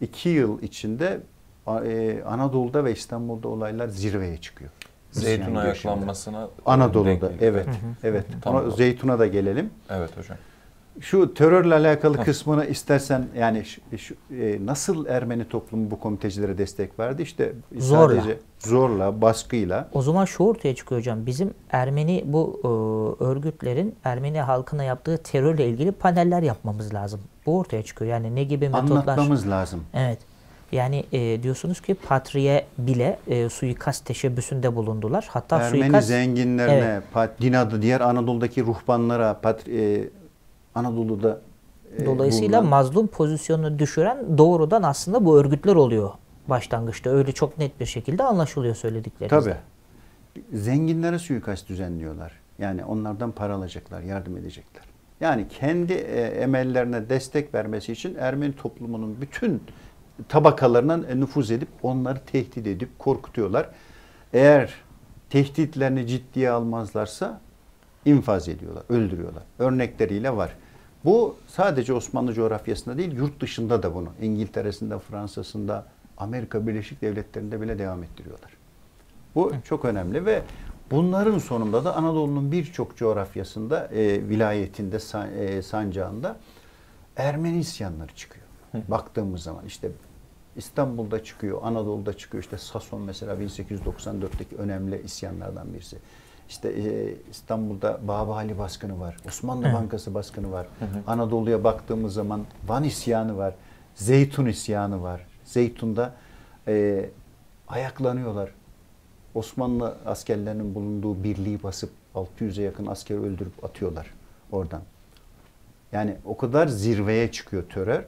[0.00, 1.20] İki yıl içinde
[1.68, 4.70] e, Anadolu'da ve İstanbul'da olaylar zirveye çıkıyor.
[5.10, 5.60] Zeytun girişiminde.
[5.60, 7.66] ayaklanmasına Anadolu'da evet.
[8.02, 8.24] Evet.
[8.42, 8.64] Tamam.
[8.64, 9.70] Ona- Zeytun'a da gelelim.
[9.90, 10.36] Evet hocam.
[11.00, 16.98] Şu terörle alakalı kısmını istersen yani şu, şu, e, nasıl Ermeni toplumu bu komitecilere destek
[16.98, 17.22] verdi?
[17.22, 18.14] İşte Zorla.
[18.20, 19.88] sadece zorla, baskıyla.
[19.92, 21.26] O zaman şu ortaya çıkıyor hocam.
[21.26, 22.68] Bizim Ermeni bu e,
[23.24, 27.20] örgütlerin Ermeni halkına yaptığı terörle ilgili paneller yapmamız lazım.
[27.48, 28.10] Bu ortaya çıkıyor.
[28.10, 28.96] Yani ne gibi metotlar?
[28.96, 29.84] Anlatmamız lazım.
[29.94, 30.18] Evet.
[30.72, 35.26] Yani e, diyorsunuz ki Patri'ye bile e, suikast teşebbüsünde bulundular.
[35.30, 40.08] Hatta Ermeni suikast zenginlerine, pat, din adı diğer Anadolu'daki ruhbanlara, pat, e,
[40.74, 41.40] Anadolu'da
[41.98, 46.10] e, dolayısıyla bulunan- mazlum pozisyonunu düşüren doğrudan aslında bu örgütler oluyor
[46.48, 47.10] başlangıçta.
[47.10, 49.40] Öyle çok net bir şekilde anlaşılıyor söylediklerinizde.
[49.40, 49.56] Tabii.
[50.52, 52.32] Zenginlere suikast düzenliyorlar.
[52.58, 54.82] Yani onlardan para alacaklar, yardım edecekler.
[55.20, 59.62] Yani kendi e, emellerine destek vermesi için Ermeni toplumunun bütün
[60.28, 63.68] tabakalarına e, nüfuz edip onları tehdit edip korkutuyorlar.
[64.32, 64.74] Eğer
[65.30, 67.40] tehditlerini ciddiye almazlarsa
[68.04, 69.42] infaz ediyorlar, öldürüyorlar.
[69.58, 70.50] Örnekleriyle var.
[71.04, 74.08] Bu sadece Osmanlı coğrafyasında değil, yurt dışında da bunu.
[74.22, 78.50] İngiltere'sinde, Fransa'sında, Amerika Birleşik Devletleri'nde bile devam ettiriyorlar.
[79.34, 80.42] Bu çok önemli ve
[80.90, 86.36] bunların sonunda da Anadolu'nun birçok coğrafyasında, e, vilayetinde, sa- e, sancağında
[87.16, 88.46] Ermeni isyanları çıkıyor.
[88.88, 89.90] Baktığımız zaman işte
[90.56, 92.42] İstanbul'da çıkıyor, Anadolu'da çıkıyor.
[92.44, 95.96] İşte Sason mesela 1894'teki önemli isyanlardan birisi.
[96.48, 100.66] İşte e, İstanbul'da Babali baskını var, Osmanlı Bankası baskını var.
[101.06, 103.54] Anadolu'ya baktığımız zaman Van isyanı var,
[103.94, 105.26] Zeytun isyanı var.
[105.44, 106.14] Zeytun'da
[106.68, 107.04] e,
[107.68, 108.50] ayaklanıyorlar.
[109.38, 114.06] Osmanlı askerlerinin bulunduğu birliği basıp 600'e yakın askeri öldürüp atıyorlar
[114.52, 114.82] oradan.
[115.92, 118.04] Yani o kadar zirveye çıkıyor terör.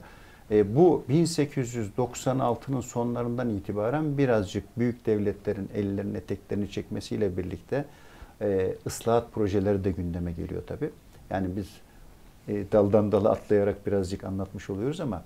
[0.51, 7.85] E, bu 1896'nın sonlarından itibaren birazcık büyük devletlerin ellerini eteklerini çekmesiyle birlikte
[8.41, 10.89] e, ıslahat projeleri de gündeme geliyor tabii.
[11.29, 11.67] Yani biz
[12.47, 15.23] e, daldan dala atlayarak birazcık anlatmış oluyoruz ama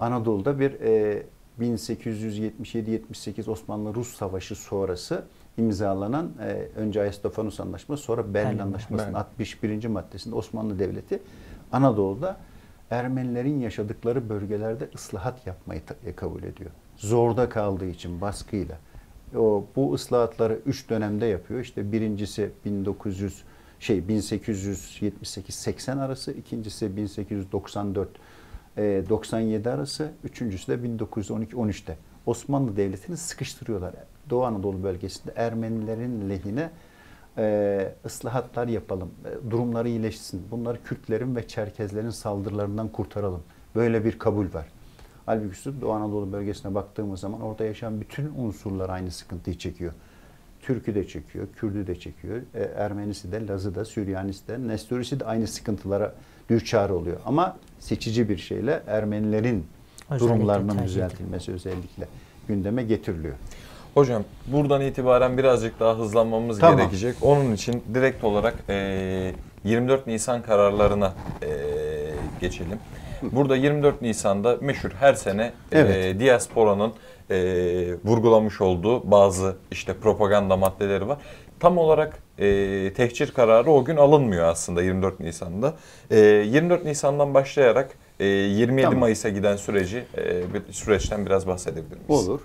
[0.00, 1.22] Anadolu'da bir e,
[1.60, 5.24] 1877-78 Osmanlı-Rus Savaşı sonrası
[5.58, 8.58] imzalanan e, önce Ayastofanos Anlaşması sonra Berlin Berlin.
[8.58, 9.14] Anlaşması'nın Berlin.
[9.14, 9.86] 61.
[9.86, 11.22] maddesinde Osmanlı Devleti
[11.72, 12.36] Anadolu'da
[12.90, 16.70] Ermenilerin yaşadıkları bölgelerde ıslahat yapmayı ta- e, kabul ediyor.
[16.96, 18.78] Zorda kaldığı için baskıyla.
[19.36, 21.60] O bu ıslahatları üç dönemde yapıyor.
[21.60, 23.42] İşte birincisi 1900
[23.80, 28.12] şey 1878-80 arası, ikincisi 1894 e,
[28.78, 31.96] 97 arası, üçüncüsü de 1912-13'te.
[32.26, 33.94] Osmanlı Devleti'ni sıkıştırıyorlar.
[34.30, 36.70] Doğu Anadolu bölgesinde Ermenilerin lehine
[37.38, 43.42] e, ıslahatlar yapalım, e, durumları iyileşsin, bunları Kürtlerin ve Çerkezlerin saldırılarından kurtaralım.
[43.74, 44.66] Böyle bir kabul var.
[45.26, 49.92] Halbuki Doğu Anadolu bölgesine baktığımız zaman orada yaşayan bütün unsurlar aynı sıkıntıyı çekiyor.
[50.62, 55.24] Türk'ü de çekiyor, Kürd'ü de çekiyor, e, Ermenisi de, Laz'ı da, Süryanisi de, Nestorisi de
[55.24, 56.14] aynı sıkıntılara
[56.48, 57.16] düçar oluyor.
[57.26, 59.66] Ama seçici bir şeyle Ermenilerin
[60.10, 62.08] Özellikle durumlarının düzeltilmesi özellikle
[62.48, 63.34] gündeme getiriliyor.
[63.94, 66.76] Hocam buradan itibaren birazcık daha hızlanmamız Tamam.
[66.78, 67.16] gerekecek.
[67.22, 69.32] Onun için direkt olarak e,
[69.64, 71.48] 24 Nisan kararlarına e,
[72.40, 72.78] geçelim.
[73.22, 76.16] Burada 24 Nisan'da meşhur her sene Evet.
[76.16, 76.92] e, diasporanın
[77.30, 77.36] e,
[78.04, 81.18] vurgulamış olduğu bazı işte propaganda maddeleri var.
[81.60, 85.74] Tam olarak e, tehcir kararı o gün alınmıyor aslında 24 Nisan'da.
[86.10, 88.98] E, 24 Nisan'dan başlayarak e, 27 Tamam.
[89.00, 92.28] Mayıs'a giden süreci e, bir süreçten biraz bahsedebilir miyiz?
[92.28, 92.40] Olur.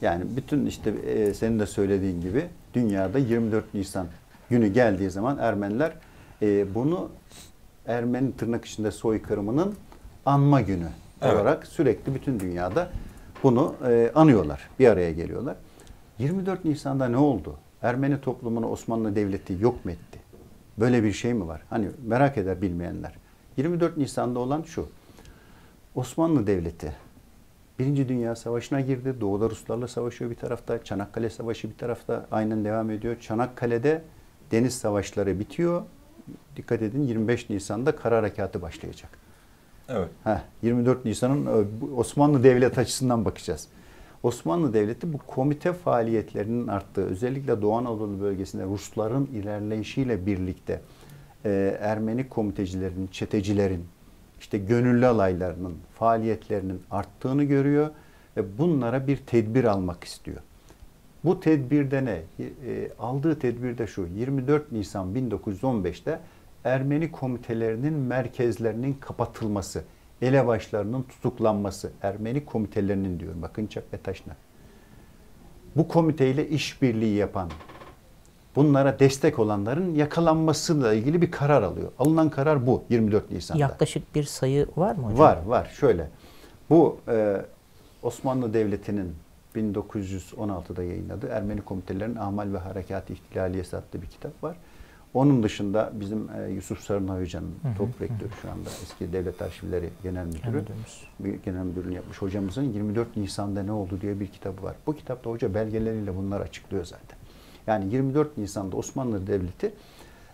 [0.00, 2.44] Yani bütün işte e, senin de söylediğin gibi
[2.74, 4.06] dünyada 24 Nisan
[4.50, 5.92] günü geldiği zaman Ermeniler
[6.42, 7.08] e, bunu
[7.86, 9.74] Ermeni tırnak içinde soykırımının
[10.26, 10.88] anma günü
[11.22, 11.34] Evet.
[11.34, 12.90] olarak sürekli bütün dünyada
[13.42, 14.60] bunu e, anıyorlar.
[14.78, 15.56] Bir araya geliyorlar.
[16.18, 17.56] 24 Nisan'da ne oldu?
[17.82, 20.18] Ermeni toplumunu Osmanlı Devleti yok mu etti?
[20.78, 21.62] Böyle bir şey mi var?
[21.70, 23.14] Hani merak eder bilmeyenler.
[23.56, 24.88] 24 Nisan'da olan şu.
[25.94, 26.92] Osmanlı Devleti
[27.78, 29.14] Birinci Dünya Savaşı'na girdi.
[29.20, 30.84] Doğuda Ruslarla savaşıyor bir tarafta.
[30.84, 33.16] Çanakkale Savaşı bir tarafta aynen devam ediyor.
[33.20, 34.02] Çanakkale'de
[34.50, 35.82] deniz savaşları bitiyor.
[36.56, 39.10] Dikkat edin 25 Nisan'da kara harekatı başlayacak.
[39.88, 40.08] Evet.
[40.24, 43.68] Heh, 24 Nisan'ın e, Osmanlı Devleti açısından bakacağız.
[44.22, 50.80] Osmanlı Devleti bu komite faaliyetlerinin arttığı, özellikle Doğu Anadolu bölgesinde Rusların ilerleyişiyle birlikte
[51.44, 53.84] e, Ermeni komitecilerin, çetecilerin,
[54.40, 57.90] işte gönüllü alaylarının faaliyetlerinin arttığını görüyor
[58.36, 60.38] ve bunlara bir tedbir almak istiyor.
[61.24, 62.22] Bu tedbirde ne?
[62.40, 64.06] E, aldığı tedbirde şu.
[64.16, 66.20] 24 Nisan 1915'te
[66.64, 69.84] Ermeni komitelerinin merkezlerinin kapatılması,
[70.22, 74.36] elebaşlarının tutuklanması, Ermeni komitelerinin diyorum bakın Çak ve Taşnak.
[75.76, 77.50] Bu komiteyle işbirliği yapan,
[78.56, 81.92] bunlara destek olanların yakalanmasıyla ilgili bir karar alıyor.
[81.98, 83.60] Alınan karar bu 24 Nisan'da.
[83.60, 85.18] Yaklaşık bir sayı var mı hocam?
[85.18, 86.10] Var var şöyle.
[86.70, 87.42] Bu e,
[88.02, 89.14] Osmanlı Devleti'nin
[89.56, 94.56] 1916'da yayınladığı Ermeni Komitelerinin Amal ve Harekat İhtilaliyesi adlı bir kitap var.
[95.16, 100.26] Onun dışında bizim e, Yusuf Sarınay Hoca'nın top rektörü şu anda eski Devlet Arşivleri Genel
[100.26, 100.64] Müdürü,
[101.20, 104.76] bir genel müdürlüğünü yapmış hocamızın 24 Nisan'da ne oldu diye bir kitabı var.
[104.86, 107.18] Bu kitapta hoca belgeleriyle bunları açıklıyor zaten.
[107.66, 109.72] Yani 24 Nisan'da Osmanlı Devleti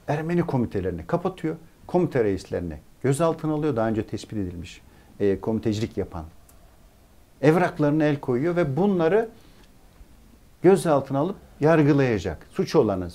[0.09, 1.57] Ermeni komitelerini kapatıyor.
[1.87, 3.77] Komite reislerini gözaltına alıyor.
[3.77, 4.81] Daha önce tespit edilmiş
[5.21, 6.25] e, komitecilik yapan
[7.42, 9.29] evraklarına el koyuyor ve bunları
[10.62, 12.46] gözaltına alıp yargılayacak.
[12.51, 13.09] Suç olanı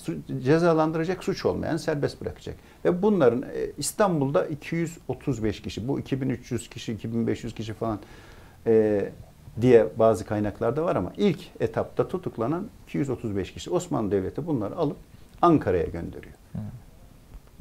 [0.44, 2.56] cezalandıracak, suç olmayan serbest bırakacak.
[2.86, 8.00] Ve bunların e, İstanbul'da 235 kişi, bu 2300 kişi, 2500 kişi falan
[8.68, 9.10] e,
[9.62, 13.70] diye bazı kaynaklarda var ama ilk etapta tutuklanan 235 kişi.
[13.70, 14.98] Osmanlı Devleti bunları alıp
[15.42, 16.36] Ankara'ya gönderiyor.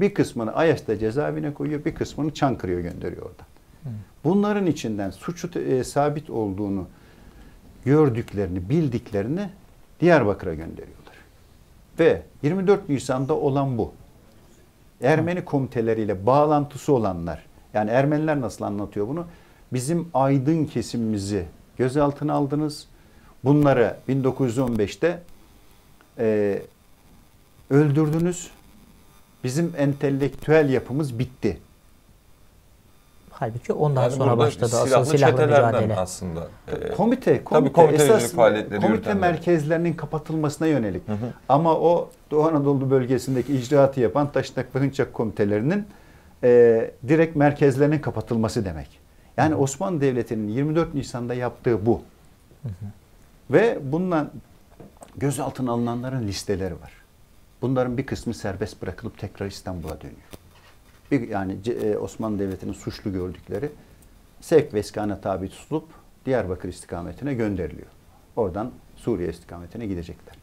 [0.01, 3.47] Bir kısmını Ayas'ta cezaevine koyuyor, bir kısmını Çankırı'ya gönderiyor oradan.
[4.25, 6.87] Bunların içinden suçu e, sabit olduğunu
[7.85, 9.49] gördüklerini, bildiklerini
[10.01, 11.15] Diyarbakır'a gönderiyorlar.
[11.99, 13.93] Ve 24 Nisan'da olan bu.
[15.03, 19.27] Ermeni komiteleriyle bağlantısı olanlar, yani Ermeniler nasıl anlatıyor bunu?
[19.73, 22.89] Bizim aydın kesimimizi gözaltına aldınız.
[23.45, 25.23] Bunları 1915'te
[26.19, 26.63] e,
[27.71, 28.51] öldürdünüz.
[29.45, 31.59] Bizim entelektüel yapımız bitti.
[33.39, 35.97] Halbuki ondan Yani sonra başladı asıl silahlı mücadele.
[35.97, 36.49] aslında.
[36.69, 39.17] e, Komite, komite komitecilik esas faaliyetleri komite yürütenler.
[39.31, 41.03] merkezlerinin kapatılmasına yönelik.
[41.49, 45.87] Ama o Doğu Anadolu bölgesindeki icraatı yapan Taşnak ve Hınçak komitelerinin
[46.45, 49.01] e, direkt merkezlerinin kapatılması demek.
[49.37, 52.03] Yani Osmanlı Devleti'nin 24 Nisan'da yaptığı bu.
[53.51, 54.31] Ve bundan
[55.17, 56.93] gözaltına alınanların listeleri var.
[57.63, 60.21] Bunların bir kısmı serbest bırakılıp tekrar İstanbul'a dönüyor.
[61.11, 63.71] Bir, yani e, Osmanlı Devleti'nin suçlu gördükleri
[64.41, 65.89] sevk ve iskana tabi tutulup
[66.27, 67.89] Diyarbakır istikametine gönderiliyor.
[68.37, 70.37] Oradan Suriye istikametine gidecekler.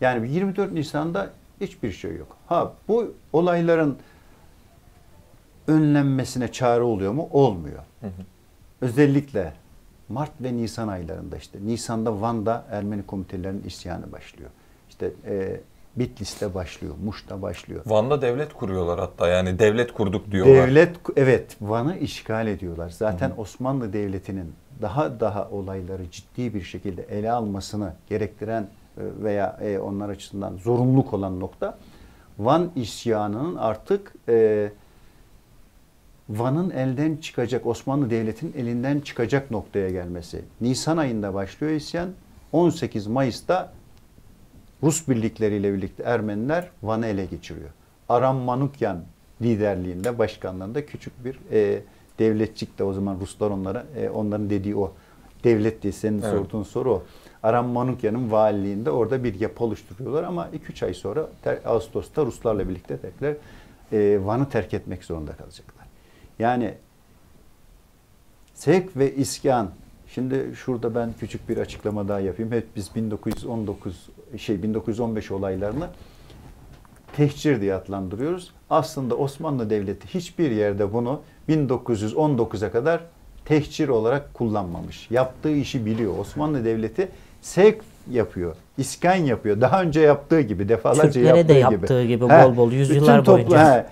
[0.00, 2.36] Yani 24 Nisan'da hiçbir şey yok.
[2.46, 3.98] Ha bu olayların
[5.68, 7.28] önlenmesine çare oluyor mu?
[7.32, 7.82] Olmuyor.
[8.80, 9.52] Özellikle
[10.08, 14.50] Mart ve Nisan aylarında işte Nisan'da Van'da Ermeni komitelerinin isyanı başlıyor.
[14.88, 15.60] İşte e,
[15.96, 17.82] Bitlis'te başlıyor, Muş'ta başlıyor.
[17.86, 20.54] Van'da devlet kuruyorlar hatta yani devlet kurduk diyorlar.
[20.54, 22.90] Devlet evet Van'ı işgal ediyorlar.
[22.90, 24.52] Zaten Osmanlı Devleti'nin
[24.82, 28.68] daha daha olayları ciddi bir şekilde ele almasını gerektiren e,
[29.24, 31.78] veya e, onlar açısından zorunluluk olan nokta
[32.38, 34.70] Van isyanının artık e,
[36.28, 40.44] Van'ın elden çıkacak, Osmanlı Devleti'nin elinden çıkacak noktaya gelmesi.
[40.60, 42.10] Nisan ayında başlıyor isyan.
[42.52, 43.72] 18 Mayıs'ta
[44.84, 47.70] Rus birlikleriyle birlikte Ermeniler Van'ı ele geçiriyor.
[48.08, 49.00] Aram Manukyan
[49.42, 51.82] liderliğinde, başkanlığında küçük bir e,
[52.18, 54.92] devletçik de o zaman Ruslar onlara, e, onların dediği o
[55.44, 56.30] devlet diye senin Evet.
[56.30, 57.02] sorduğun soru o.
[57.42, 62.96] Aram Manukyan'ın valiliğinde orada bir yapı oluşturuyorlar ama 2-3 ay sonra ter- Ağustos'ta Ruslarla birlikte
[62.98, 63.34] tekrar
[63.92, 65.86] e, Van'ı terk etmek zorunda kalacaklar.
[66.38, 66.74] Yani
[68.54, 69.70] Sevk ve iskan.
[70.14, 72.52] Şimdi şurada ben küçük bir açıklama daha yapayım.
[72.52, 75.88] Hep biz 1919 şey 1915 olaylarını
[77.16, 78.50] tehcir diye adlandırıyoruz.
[78.70, 83.00] Aslında Osmanlı Devleti hiçbir yerde bunu 1919'a kadar
[83.44, 85.10] tehcir olarak kullanmamış.
[85.10, 86.18] Yaptığı işi biliyor.
[86.18, 87.08] Osmanlı Devleti
[87.42, 89.60] sevk yapıyor, iskan yapıyor.
[89.60, 91.72] Daha önce yaptığı gibi, defalarca Türklere yaptığı de gibi.
[91.72, 93.76] yaptığı gibi He, bol bol yüzyıllar boyunca.
[93.76, 93.86] he,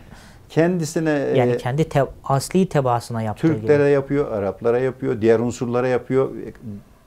[0.53, 3.93] kendisine Yani e, kendi te- asli tebaasına yaptığı Türklere gibi.
[3.93, 6.31] yapıyor, Araplara yapıyor, diğer unsurlara yapıyor.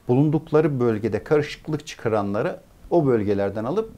[0.07, 3.91] Bulundukları bölgede karışıklık çıkaranları o bölgelerden alıp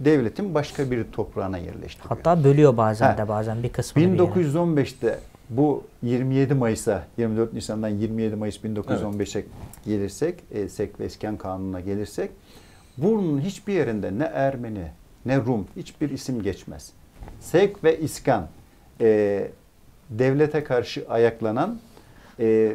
[0.00, 2.08] devletin başka bir toprağına yerleştiriyor.
[2.08, 3.18] Hatta bölüyor bazen He.
[3.18, 4.30] de bazen bir kısmını bir yere.
[4.30, 5.18] 1915'te
[5.50, 9.44] bu 27 Mayıs'a 24 Nisan'dan 27 Mayıs 1915'e
[9.84, 12.30] gelirsek, e, Sek ve İskan Kanunu'na gelirsek
[12.98, 14.86] bunun hiçbir yerinde ne Ermeni
[15.26, 16.92] ne Rum hiçbir isim geçmez.
[17.40, 18.46] Sek ve İskan
[19.00, 19.48] e,
[20.10, 21.78] devlete karşı ayaklanan
[22.40, 22.72] e,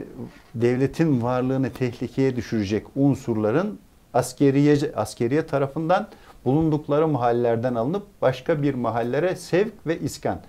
[0.55, 3.79] devletin varlığını tehlikeye düşürecek unsurların
[4.13, 6.07] askeriye askeriye tarafından
[6.45, 10.39] bulundukları mahallelerden alınıp başka bir mahallere sevk ve iskan.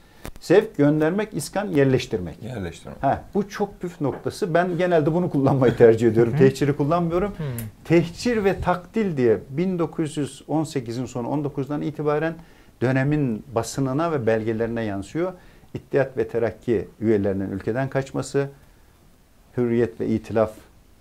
[0.40, 2.42] Sevk göndermek, iskan yerleştirmek.
[2.42, 2.94] Yerleştirme.
[3.00, 4.54] Ha, bu çok püf noktası.
[4.54, 6.34] Ben genelde bunu kullanmayı tercih ediyorum.
[6.38, 7.32] Tehciri kullanmıyorum.
[7.84, 12.34] Tehcir ve takdil diye 1918'in sonu 19'dan itibaren
[12.82, 15.32] dönemin basınına ve belgelerine yansıyor.
[15.74, 18.48] İttihat ve Terakki üyelerinin ülkeden kaçması,
[19.56, 20.52] Hürriyet ve İtilaf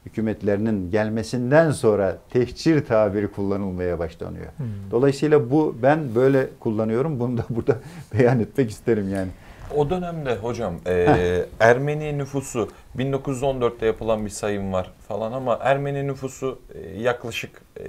[0.06, 4.46] hükümetlerinin gelmesinden sonra tehcir tabiri kullanılmaya başlanıyor.
[4.58, 4.66] Hmm.
[4.92, 7.20] Dolayısıyla bu ben böyle kullanıyorum.
[7.20, 7.78] Bunu da burada
[8.14, 9.30] beyan etmek isterim yani.
[9.76, 16.60] O dönemde hocam e, Ermeni nüfusu 1914'te yapılan bir sayım var falan ama Ermeni nüfusu
[16.74, 17.86] e, yaklaşık e,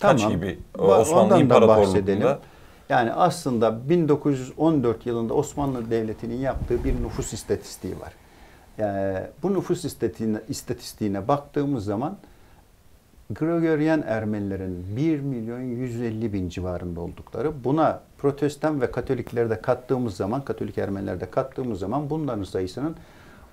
[0.00, 0.36] kaç Tamam.
[0.36, 1.40] gibi Osmanlı.
[1.40, 2.38] İmparatorluğu'nda?
[2.88, 8.12] Yani aslında 1914 yılında Osmanlı Devleti'nin yaptığı bir nüfus istatistiği var.
[8.78, 12.16] Yani bu nüfus istatistiğine, istatistiğine baktığımız zaman
[13.30, 20.44] Gregorian Ermenilerin 1 milyon 150 bin civarında oldukları, buna Protestan ve Katolikleri de kattığımız zaman,
[20.44, 22.96] Katolik Ermenileri de kattığımız zaman bunların sayısının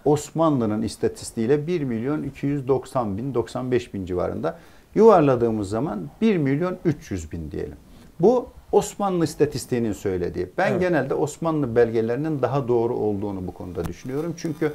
[0.06, 4.60] Osmanlı'nın istatistiğiyle 1 milyon 290 bin, 95 bin civarında.
[4.96, 7.78] Yuvarladığımız zaman 1 milyon 300 bin diyelim.
[8.20, 10.50] Bu Osmanlı istatistiğinin söylediği.
[10.58, 10.82] Ben Evet.
[10.82, 14.34] genelde Osmanlı belgelerinin daha doğru olduğunu bu konuda düşünüyorum.
[14.38, 14.74] Çünkü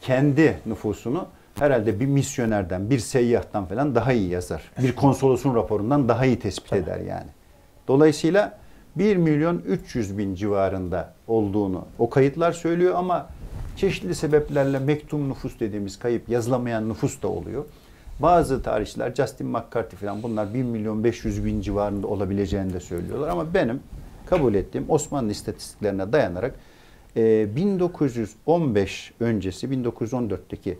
[0.00, 1.26] kendi nüfusunu
[1.58, 4.62] herhalde bir misyonerden, bir seyyahtan falan daha iyi yazar.
[4.82, 7.30] Bir konsolosun raporundan daha iyi tespit eder yani.
[7.88, 8.58] Dolayısıyla
[8.96, 13.28] 1 milyon 300 bin civarında olduğunu o kayıtlar söylüyor ama
[13.76, 17.64] çeşitli sebeplerle mektum nüfus dediğimiz kayıp yazılamayan nüfus da oluyor.
[18.22, 23.54] Bazı tarihçiler Justin McCarthy falan bunlar 1 milyon 500 bin civarında olabileceğini de söylüyorlar ama
[23.54, 23.80] benim
[24.26, 26.54] kabul ettiğim Osmanlı istatistiklerine dayanarak
[27.16, 30.78] e, 1915 öncesi 1914'teki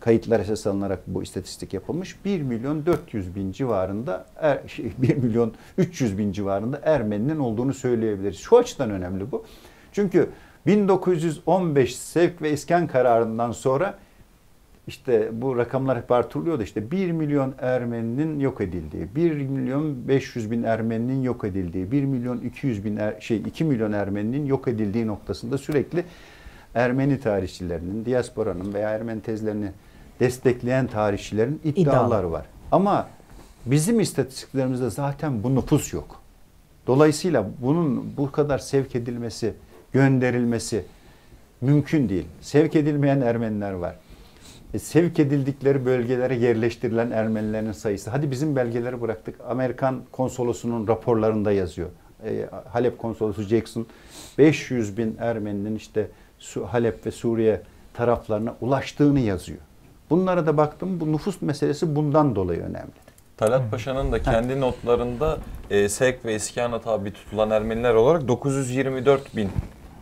[0.00, 2.24] kayıtlar esas alınarak bu istatistik yapılmış.
[2.24, 8.38] 1 milyon 400 bin civarında er, şey, 1 milyon 300 bin civarında Ermeninin olduğunu söyleyebiliriz.
[8.38, 9.44] Şu açıdan önemli bu.
[9.92, 10.28] Çünkü
[10.66, 13.98] 1915 sevk ve iskan kararından sonra
[14.86, 16.62] işte bu rakamlar hep artırılıyordu.
[16.62, 22.40] İşte 1 milyon Ermeninin yok edildiği, 1 milyon 500 bin Ermeninin yok edildiği, 1 milyon
[22.40, 26.04] 200 bin er, şey 2 milyon Ermeninin yok edildiği noktasında sürekli
[26.74, 29.72] Ermeni tarihçilerinin, diasporanın veya Ermeni tezlerini
[30.20, 32.46] destekleyen tarihçilerin iddiaları var.
[32.72, 33.08] Ama
[33.66, 36.20] bizim istatistiklerimizde zaten bu nüfus yok.
[36.86, 39.54] Dolayısıyla bunun bu kadar sevk edilmesi,
[39.92, 40.84] gönderilmesi
[41.60, 42.26] mümkün değil.
[42.40, 43.96] Sevk edilmeyen Ermeniler var.
[44.74, 48.10] E, sevk edildikleri bölgelere yerleştirilen Ermenilerin sayısı.
[48.10, 49.34] Hadi bizim belgeleri bıraktık.
[49.48, 51.88] Amerikan konsolosunun raporlarında yazıyor.
[52.24, 53.86] E, Halep konsolosu Jackson
[54.38, 56.08] 500 bin Ermeninin işte
[56.66, 57.62] Halep ve Suriye
[57.94, 59.58] taraflarına ulaştığını yazıyor.
[60.10, 62.92] Bunlara da baktım bu nüfus meselesi bundan dolayı önemli.
[63.36, 65.38] Talat Paşa'nın da kendi notlarında
[65.70, 69.48] e, sevk ve iskana tabi tutulan Ermeniler olarak 924 bin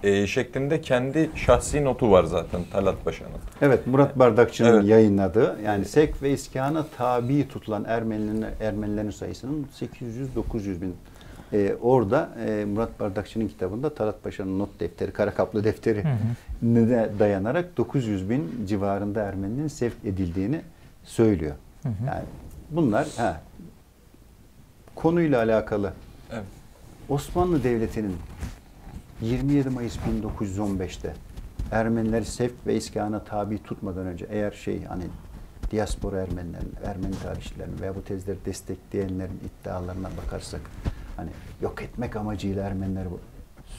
[0.02, 3.30] e, şeklinde kendi şahsi notu var zaten Talat Paşa'nın.
[3.62, 4.84] Evet Murat Bardakçı'nın Evet.
[4.88, 10.96] yayınladığı yani Sek ve İskana tabi tutulan Ermenilerin, Ermenilerin sayısının 800-900 bin.
[11.52, 16.04] Ee, orada e, Murat Bardakçı'nın kitabında Talat Paşa'nın not defteri, kara kaplı defteri
[16.62, 20.60] de dayanarak 900 bin civarında Ermeninin sevk edildiğini
[21.04, 21.54] söylüyor.
[21.84, 22.24] Yani
[22.70, 23.40] bunlar ha,
[24.94, 25.92] konuyla alakalı
[26.32, 26.44] Evet.
[27.08, 28.16] Osmanlı Devleti'nin
[29.22, 31.14] 27 Mayıs 1915'te
[31.70, 35.04] Ermenileri sevk ve iskana tabi tutmadan önce eğer şey hani
[35.70, 40.60] diaspora Ermenilerin, Ermeni tarihçilerin veya bu tezleri destekleyenlerin iddialarına bakarsak
[41.16, 41.30] hani
[41.62, 43.08] yok etmek amacıyla Ermenileri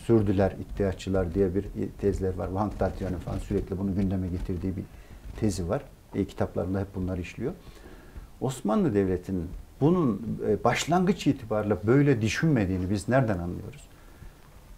[0.05, 1.65] sürdüler iddiaçılar diye bir
[2.01, 2.47] tezler var.
[2.47, 4.83] Van Tatya'nın falan sürekli bunu gündeme getirdiği bir
[5.39, 5.81] tezi var.
[6.15, 7.53] E, kitaplarında hep bunlar işliyor.
[8.41, 9.47] Osmanlı Devleti'nin
[9.81, 13.88] bunun e, başlangıç itibariyle böyle düşünmediğini biz nereden anlıyoruz?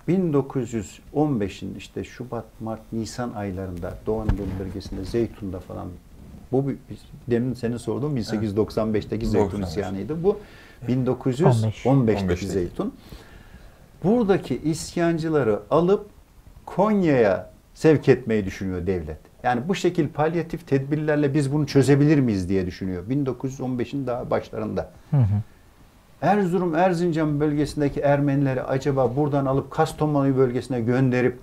[0.09, 5.87] 1915'in işte Şubat, Mart, Nisan aylarında Doğu Anadolu bölgesinde Zeytun'da falan
[6.51, 6.77] bu bir-
[7.27, 9.69] demin senin sorduğun 1895'teki Zeytun 95.
[9.69, 10.23] isyanıydı.
[10.23, 10.39] Bu
[10.87, 12.47] 1915'teki 15'teki.
[12.47, 12.93] Zeytun.
[14.03, 16.05] Buradaki isyancıları alıp
[16.65, 19.17] Konya'ya sevk etmeyi düşünüyor devlet.
[19.43, 23.03] Yani bu şekil palyatif tedbirlerle biz bunu çözebilir miyiz diye düşünüyor.
[23.09, 24.91] 1915'in daha başlarında.
[25.11, 25.41] Hı hı.
[26.21, 31.39] Erzurum, Erzincan bölgesindeki Ermenileri acaba buradan alıp Kastamonu bölgesine gönderip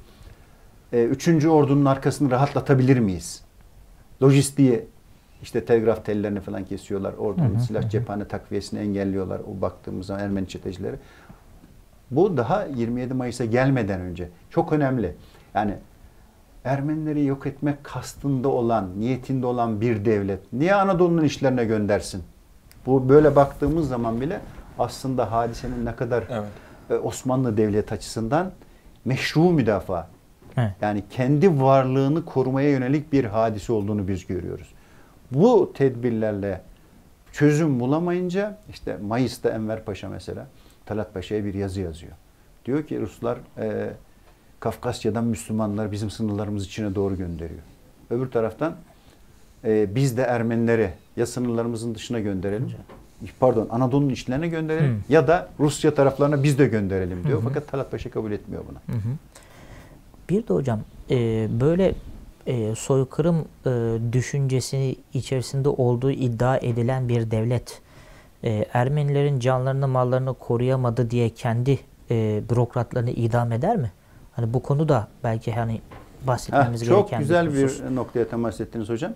[0.92, 1.44] e, 3.
[1.44, 3.42] ordunun arkasını rahatlatabilir miyiz?
[4.22, 4.84] Lojistiği
[5.42, 7.12] işte telgraf tellerini falan kesiyorlar.
[7.12, 7.88] Ordunun Hı hı, silah hı.
[7.88, 9.40] cephane takviyesini engelliyorlar.
[9.40, 10.96] O baktığımız zaman Ermeni çetecileri.
[12.10, 14.28] Bu daha 27 Mayıs'a gelmeden önce.
[14.50, 15.14] Çok önemli.
[15.54, 15.74] Yani
[16.64, 22.22] Ermenileri yok etmek kastında olan, niyetinde olan bir devlet niye Anadolu'nun işlerine göndersin?
[22.86, 24.40] Bu böyle baktığımız zaman bile
[24.78, 26.48] aslında hadisenin ne kadar Evet.
[26.90, 28.52] e, Osmanlı Devleti açısından
[29.04, 30.08] meşru müdafaa.
[30.56, 30.72] Evet.
[30.80, 34.68] Yani kendi varlığını korumaya yönelik bir hadise olduğunu biz görüyoruz.
[35.30, 36.60] Bu tedbirlerle
[37.32, 40.46] çözüm bulamayınca işte Mayıs'ta Enver Paşa mesela
[40.86, 42.12] Talat Paşa'ya bir yazı yazıyor.
[42.64, 43.90] Diyor ki Ruslar e,
[44.60, 47.60] Kafkasya'dan Müslümanlar bizim sınırlarımız içine doğru gönderiyor.
[48.10, 48.76] Öbür taraftan
[49.64, 52.70] e, biz de Ermenileri ya sınırlarımızın dışına gönderelim.
[53.40, 55.12] Pardon Anadolu'nun içlerine gönderelim Hı.
[55.12, 57.38] ya da Rusya taraflarına biz de gönderelim diyor.
[57.38, 57.48] Hı hı.
[57.48, 58.96] Fakat Talat Paşa kabul etmiyor bunu.
[58.96, 59.12] Hı hı.
[60.30, 61.94] Bir de hocam e, böyle
[62.46, 63.70] e, soykırım e,
[64.12, 67.80] düşüncesi içerisinde olduğu iddia edilen bir devlet
[68.44, 71.78] e, Ermenilerin canlarını mallarını koruyamadı diye kendi
[72.10, 73.92] e, bürokratlarını idam eder mi?
[74.32, 75.80] Hani bu konu da belki hani
[76.26, 79.12] bahsetmemiz çok gereken güzel bir bir noktaya temas ettiniz hocam.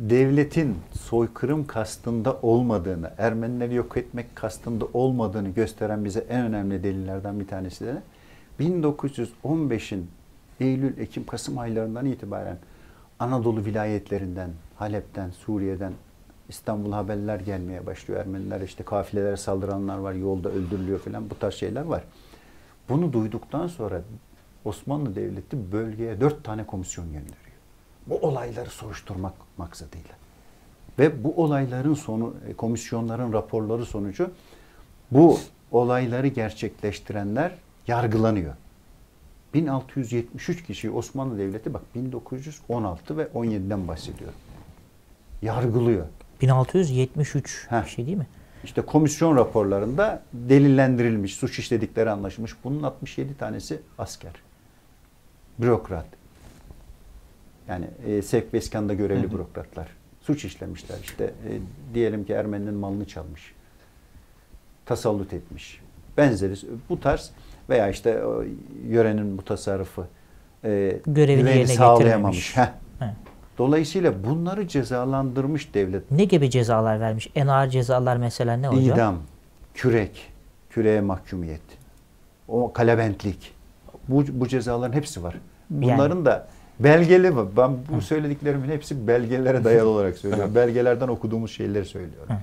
[0.00, 7.46] Devletin soykırım kastında olmadığını, Ermenileri yok etmek kastında olmadığını gösteren bize en önemli delillerden bir
[7.46, 8.02] tanesi de
[8.60, 10.10] 1915'in
[10.60, 12.58] Eylül, Ekim, Kasım aylarından itibaren
[13.18, 15.92] Anadolu vilayetlerinden, Halep'ten, Suriye'den
[16.48, 18.20] İstanbul haberler gelmeye başlıyor.
[18.20, 22.04] Ermeniler işte kafilelere saldıranlar var, yolda öldürülüyor falan bu tarz şeyler var.
[22.88, 24.02] Bunu duyduktan sonra
[24.64, 27.51] Osmanlı Devleti bölgeye dört tane komisyon gönderiyor.
[28.06, 30.14] Bu olayları soruşturmak maksadıyla.
[30.98, 34.30] Ve bu olayların sonu, e, komisyonların raporları sonucu
[35.10, 35.38] bu
[35.70, 37.52] olayları gerçekleştirenler
[37.86, 38.54] yargılanıyor.
[39.54, 44.32] 1673 kişiyi Osmanlı Devleti bak 1916 ve 17'den bahsediyor.
[45.42, 46.06] Yargılıyor.
[46.40, 47.84] 1673 Heh.
[47.84, 48.26] bir şey değil mi?
[48.64, 52.52] İşte komisyon raporlarında delillendirilmiş, suç işledikleri anlaşılmış.
[52.64, 54.32] Bunun 67 tanesi asker.
[55.58, 56.06] Bürokrat.
[57.68, 59.32] Yani e, sevk ve iskanda görevli Hı hı.
[59.32, 59.88] bürokratlar.
[60.20, 60.96] Suç işlemişler.
[61.02, 61.50] İşte e,
[61.94, 63.54] diyelim ki Ermeninin malını çalmış.
[64.86, 65.80] Tasallut etmiş.
[66.16, 66.54] Benzeri
[66.88, 67.30] bu tarz
[67.68, 68.44] veya işte o
[68.88, 70.06] yörenin bu tasarrufu
[70.64, 72.56] e, Görevini yerine sağlayamamış.
[72.56, 72.70] Heh.
[72.98, 73.14] He.
[73.58, 76.10] Dolayısıyla bunları cezalandırmış devlet.
[76.10, 77.30] Ne gibi cezalar vermiş?
[77.34, 78.96] En ağır cezalar mesela ne hocam?
[78.96, 79.16] İdam,
[79.74, 80.32] kürek,
[80.70, 81.62] küreğe mahkumiyet,
[82.48, 83.54] o kalebentlik.
[84.08, 85.34] Bu, bu cezaların hepsi var.
[85.70, 86.48] Bunların da
[86.84, 87.46] belgeli var.
[87.56, 90.54] Ben bu söylediklerimin hepsi belgelere dayalı olarak söylüyorum.
[90.54, 92.28] Belgelerden okuduğumuz şeyleri söylüyorum.
[92.28, 92.38] Hı.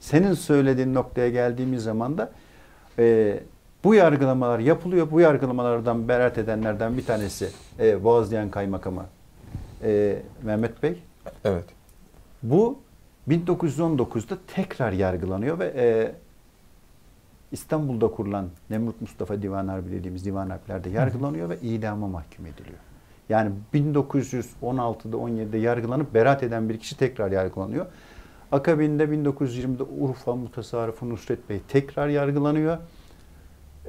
[0.00, 2.30] Senin söylediğin noktaya geldiğimiz zaman da
[2.98, 3.38] e,
[3.84, 5.10] bu yargılamalar yapılıyor.
[5.10, 7.48] Bu yargılamalardan beraat edenlerden bir tanesi
[7.78, 9.04] e, Boğazlayan Kaymakamı
[9.82, 11.02] e, Mehmet Bey.
[11.44, 11.64] Evet.
[12.42, 12.78] Bu
[13.28, 16.12] 1919'da tekrar yargılanıyor ve e,
[17.52, 22.78] İstanbul'da kurulan Nemrut Mustafa Divan Harbi dediğimiz divan harplerde yargılanıyor ve idama mahkum ediliyor.
[23.28, 27.86] Yani 1916'da 17'de yargılanıp beraat eden bir kişi tekrar yargılanıyor.
[28.52, 32.78] Akabinde 1920'de Urfa Mutasarrıfı Nusret Bey tekrar yargılanıyor.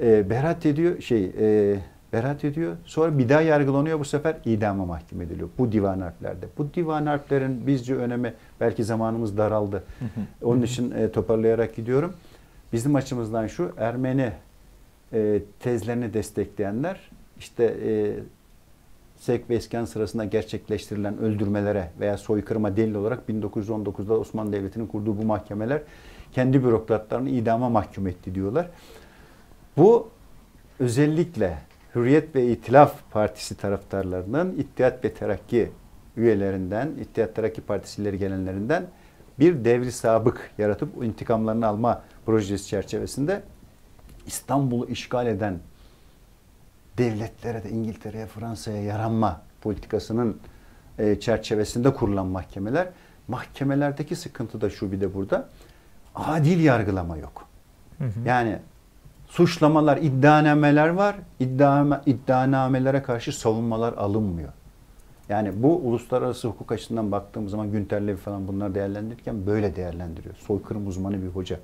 [0.02, 1.80] E, beraat ediyor, şey, e,
[2.14, 2.78] beraat ediyor.
[2.86, 4.00] Sonra bir daha yargılanıyor.
[4.00, 5.50] Bu sefer idama mahkum ediliyor.
[5.58, 6.46] Bu divan harplerde.
[6.58, 9.84] Bu divan harplerin bizce önemi belki zamanımız daraldı.
[10.44, 12.14] Onun için e, toparlayarak gidiyorum.
[12.74, 14.32] Bizim açımızdan şu Ermeni
[15.14, 18.14] e, tezlerini destekleyenler işte e,
[19.20, 25.24] sevk ve iskan sırasında gerçekleştirilen öldürmelere veya soykırıma delil olarak 1919'da Osmanlı Devleti'nin kurduğu bu
[25.24, 25.82] mahkemeler
[26.32, 28.70] kendi bürokratlarını idama mahkum etti diyorlar.
[29.78, 30.10] Bu
[30.80, 31.58] özellikle
[31.96, 35.72] Hürriyet ve İtilaf Partisi taraftarlarının İttihat ve Terakki
[36.18, 38.86] üyelerinden, İttihat Terakki Partisi ileri gelenlerinden
[39.40, 43.42] bir devri sabık yaratıp intikamlarını alma projesi çerçevesinde
[44.28, 45.60] İstanbul'u işgal eden
[47.00, 50.40] devletlere de İngiltere'ye, Fransa'ya yaranma politikasının
[51.00, 52.88] e, çerçevesinde kurulan mahkemeler.
[53.28, 55.50] Mahkemelerdeki sıkıntı da şu bir de burada.
[56.16, 57.48] Adil yargılama yok.
[58.26, 58.60] Yani
[59.28, 61.16] suçlamalar, iddianameler var.
[61.40, 64.50] İddia, iddianamelere karşı savunmalar alınmıyor.
[65.30, 70.36] Yani bu uluslararası hukuk açısından baktığımız zaman Günter Levy falan bunlar değerlendirirken böyle değerlendiriyor.
[70.36, 71.60] Soykırım uzmanı bir hoca.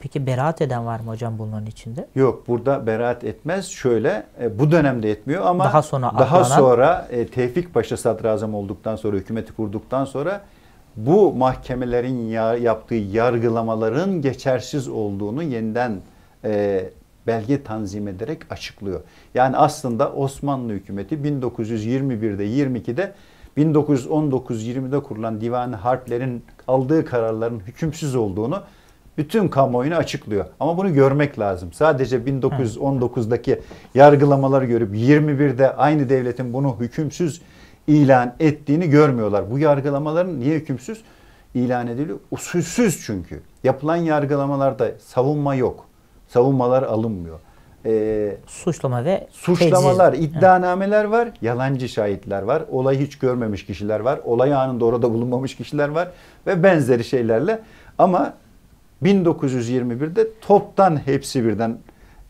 [0.00, 2.06] Peki beraat eden var mı hocam bunların içinde?
[2.14, 3.68] Yok burada beraat etmez.
[3.68, 8.54] Şöyle e, bu dönemde etmiyor ama Daha sonra daha aklanan- sonra e, Tevfik Paşa sadrazam
[8.54, 10.40] olduktan sonra hükümeti kurduktan sonra
[10.96, 16.00] bu mahkemelerin ya- yaptığı yargılamaların geçersiz olduğunu yeniden
[16.44, 16.84] e,
[17.26, 19.00] belge tanzim ederek açıklıyor.
[19.34, 23.12] Yani aslında Osmanlı hükümeti 1921'de 22'de
[23.58, 28.62] 1919-20'de kurulan divan harplerin aldığı kararların hükümsüz olduğunu
[29.20, 30.44] bütün kamuoyuna açıklıyor.
[30.60, 31.72] Ama bunu görmek lazım.
[31.72, 33.60] Sadece 1919'daki
[33.94, 37.42] yargılamaları görüp 21'de aynı devletin bunu hükümsüz
[37.86, 39.50] ilan ettiğini görmüyorlar.
[39.50, 41.02] Bu yargılamaların niye hükümsüz
[41.54, 42.18] ilan ediliyor?
[42.30, 43.40] Usulsüz çünkü.
[43.64, 45.84] Yapılan yargılamalarda savunma yok.
[46.28, 47.38] Savunmalar alınmıyor.
[47.86, 50.30] Ee, Suçlama ve suçlamalar, tecziz.
[50.30, 55.88] iddianameler var, yalancı şahitler var, olayı hiç görmemiş kişiler var, olay anında orada bulunmamış kişiler
[55.88, 56.08] var
[56.46, 57.58] ve benzeri şeylerle
[57.98, 58.34] ama
[59.02, 61.78] 1921'de toptan hepsi birden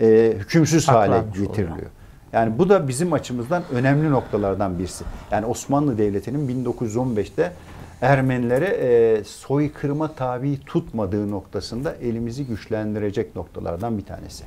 [0.00, 1.46] e, hükümsüz hale Aklanmış oluyor.
[1.48, 1.90] getiriliyor.
[2.32, 5.04] Yani bu da bizim açımızdan önemli noktalardan birisi.
[5.30, 7.52] Yani Osmanlı Devleti'nin 1915'te
[8.00, 14.44] Ermenilere e, soykırıma tabi tutmadığı noktasında elimizi güçlendirecek noktalardan bir tanesi.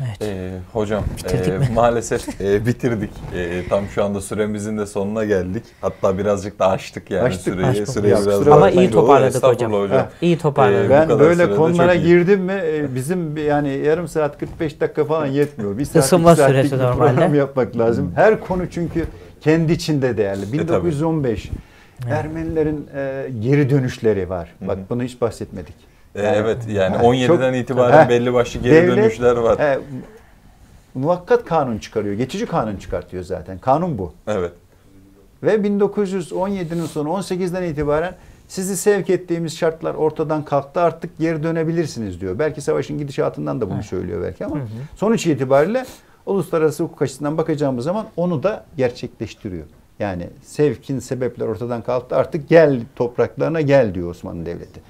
[0.00, 0.22] Evet.
[0.22, 1.68] Ee, hocam Bitirdik e, mi?
[1.74, 3.10] maalesef e, bitirdik.
[3.34, 5.64] E, tam şu anda süremizin de sonuna geldik.
[5.80, 7.42] Hatta birazcık da açtık yani Açtık.
[7.54, 7.66] süreyi.
[7.66, 7.88] Açtık.
[7.88, 9.72] süreyi biraz kusura daha- Ama iyi toparladık hocam.
[9.72, 10.06] hocam.
[10.22, 10.84] İyi toparladık.
[10.84, 15.04] Ee, bu Ben kadar böyle konulara girdim mi e, bizim yani yarım saat 45 dakika
[15.04, 15.78] falan yetmiyor.
[15.78, 17.12] Bir saat, Isınma saatlik süresi bir normalde.
[17.12, 18.12] program yapmak lazım.
[18.14, 19.04] Her konu çünkü
[19.40, 20.40] kendi içinde değerli.
[20.44, 20.58] tabii.
[20.58, 21.50] 1915
[22.10, 24.54] Ermenilerin e, geri dönüşleri var.
[24.60, 25.74] Bak bunu hiç bahsetmedik.
[26.16, 29.58] Ee, evet yani Ha, 17'den çok- itibaren Ha, belli başlı geri devlet- dönüşler var.
[29.58, 29.78] E,
[30.94, 32.14] muvakkat kanun çıkarıyor.
[32.14, 33.58] Geçici kanun çıkartıyor zaten.
[33.58, 34.12] Kanun bu.
[34.26, 34.52] Evet.
[35.42, 38.14] Ve 1917'nin sonu 18'den itibaren
[38.48, 42.38] sizi sevk ettiğimiz şartlar ortadan kalktı artık geri dönebilirsiniz diyor.
[42.38, 44.56] Belki savaşın gidişatından da bunu söylüyor belki ama
[44.96, 45.84] sonuç itibariyle
[46.26, 49.64] uluslararası hukuk açısından bakacağımız zaman onu da gerçekleştiriyor.
[49.98, 54.80] Yani sevkin sebepler ortadan kalktı artık gel topraklarına gel diyor Osmanlı Devleti.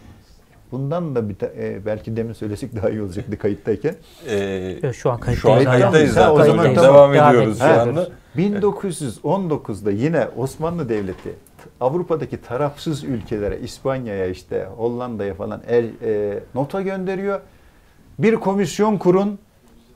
[0.72, 3.94] Bundan da bir ta- e, belki demin söylesek daha iyi olacaktı kayıttayken.
[4.28, 5.64] Ee, şu an Şu an kayıttayız.
[5.64, 6.30] kayıttayız zaten.
[6.40, 6.84] o zaman tamam.
[6.94, 7.88] Devam Devam ediyoruz şu ediyoruz.
[7.98, 8.08] anda.
[8.36, 11.34] 1919'da yine Osmanlı Devleti
[11.80, 17.40] Avrupa'daki tarafsız ülkelere, İspanya'ya işte Hollanda'ya falan el, e, nota gönderiyor.
[18.18, 19.38] Bir komisyon kurun.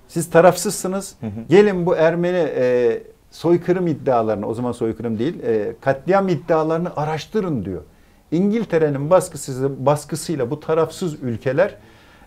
[0.09, 1.15] Siz tarafsızsınız.
[1.49, 7.83] Gelin bu Ermeni e, soykırım iddialarını, o zaman soykırım değil, e, katliam iddialarını araştırın diyor.
[8.33, 11.77] İngiltere'nin baskısı, baskısıyla bu tarafsız ülkeler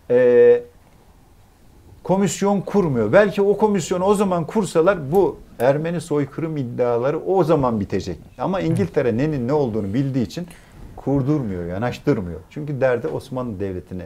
[0.10, 0.64] e,
[2.04, 3.14] komisyon kurmuyor.
[3.14, 8.18] Belki o komisyonu o zaman kursalar bu Ermeni soykırım iddiaları o zaman bitecek.
[8.38, 10.48] Ama İngiltere nenin ne olduğunu bildiği için
[10.96, 12.40] kurdurmuyor, yanaştırmıyor.
[12.50, 14.04] Çünkü derdi Osmanlı Devleti'ni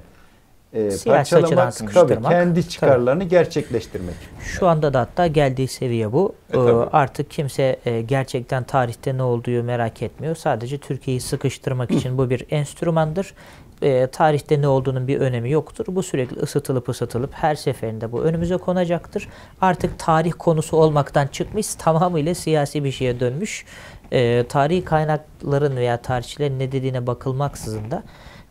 [0.73, 2.31] e, Siyasi parçalamak, tabii sıkıştırmak.
[2.31, 4.15] kendi çıkarlarını gerçekleştirmek.
[4.41, 6.35] Şu anda da hatta geldiği seviye bu.
[6.49, 6.71] E, tabii.
[6.71, 10.35] Ee, artık kimse e, gerçekten tarihte ne olduğu merak etmiyor.
[10.35, 13.33] Sadece Türkiye'yi sıkıştırmak için bu bir enstrümandır.
[13.81, 15.85] Ee, tarihte ne olduğunun bir önemi yoktur.
[15.89, 19.27] Bu sürekli ısıtılıp ısıtılıp her seferinde bu önümüze konacaktır.
[19.61, 23.65] Artık tarih konusu olmaktan çıkmış tamamıyla siyasi bir şeye dönmüş.
[24.11, 28.03] Ee, tarihi kaynakların veya tarihçilerin ne dediğine bakılmaksızın da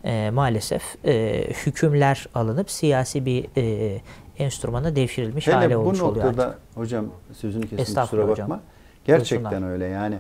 [0.04, 4.00] e, maalesef e, hükümler alınıp siyasi bir e,
[4.38, 6.60] enstrümana devşirilmiş hale Hele bu olmuş oluyor noktada artık.
[6.74, 8.54] hocam sözünü Estağfurullah kusura bakma.
[8.54, 8.60] hocam.
[9.04, 9.72] Gerçekten Buyursunlar.
[9.72, 10.18] öyle yani.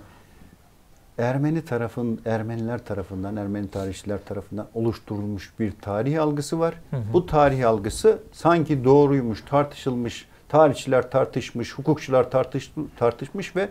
[1.18, 6.74] Ermeni tarafın, Ermeniler tarafından, Ermeni tarihçiler tarafından oluşturulmuş bir tarih algısı var.
[7.12, 13.68] Bu tarih algısı sanki doğruymuş, tartışılmış, tarihçiler tartışmış, hukukçular tartış, tartışmış ve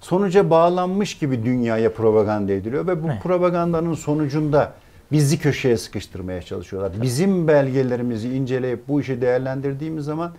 [0.00, 3.22] sonuca bağlanmış gibi dünyaya propaganda ediliyor ve bu Evet.
[3.22, 4.72] propagandanın sonucunda
[5.12, 6.92] bizi köşeye sıkıştırmaya çalışıyorlar.
[7.02, 10.32] Bizim belgelerimizi inceleyip bu işi değerlendirdiğimiz zaman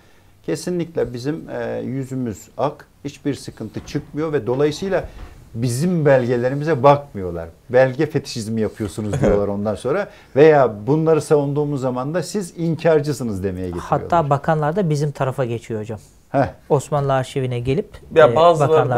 [0.45, 5.09] kesinlikle bizim e, yüzümüz ak, hiçbir sıkıntı çıkmıyor ve dolayısıyla
[5.53, 7.49] bizim belgelerimize bakmıyorlar.
[7.69, 14.01] Belge fetişizmi yapıyorsunuz diyorlar ondan sonra veya bunları savunduğumuz zaman da siz inkarcısınız demeye getiriyorlar.
[14.01, 15.99] Hatta bakanlar da bizim tarafa geçiyor hocam.
[16.29, 16.45] Heh.
[16.69, 18.35] Osmanlı arşivine gelip Ya e,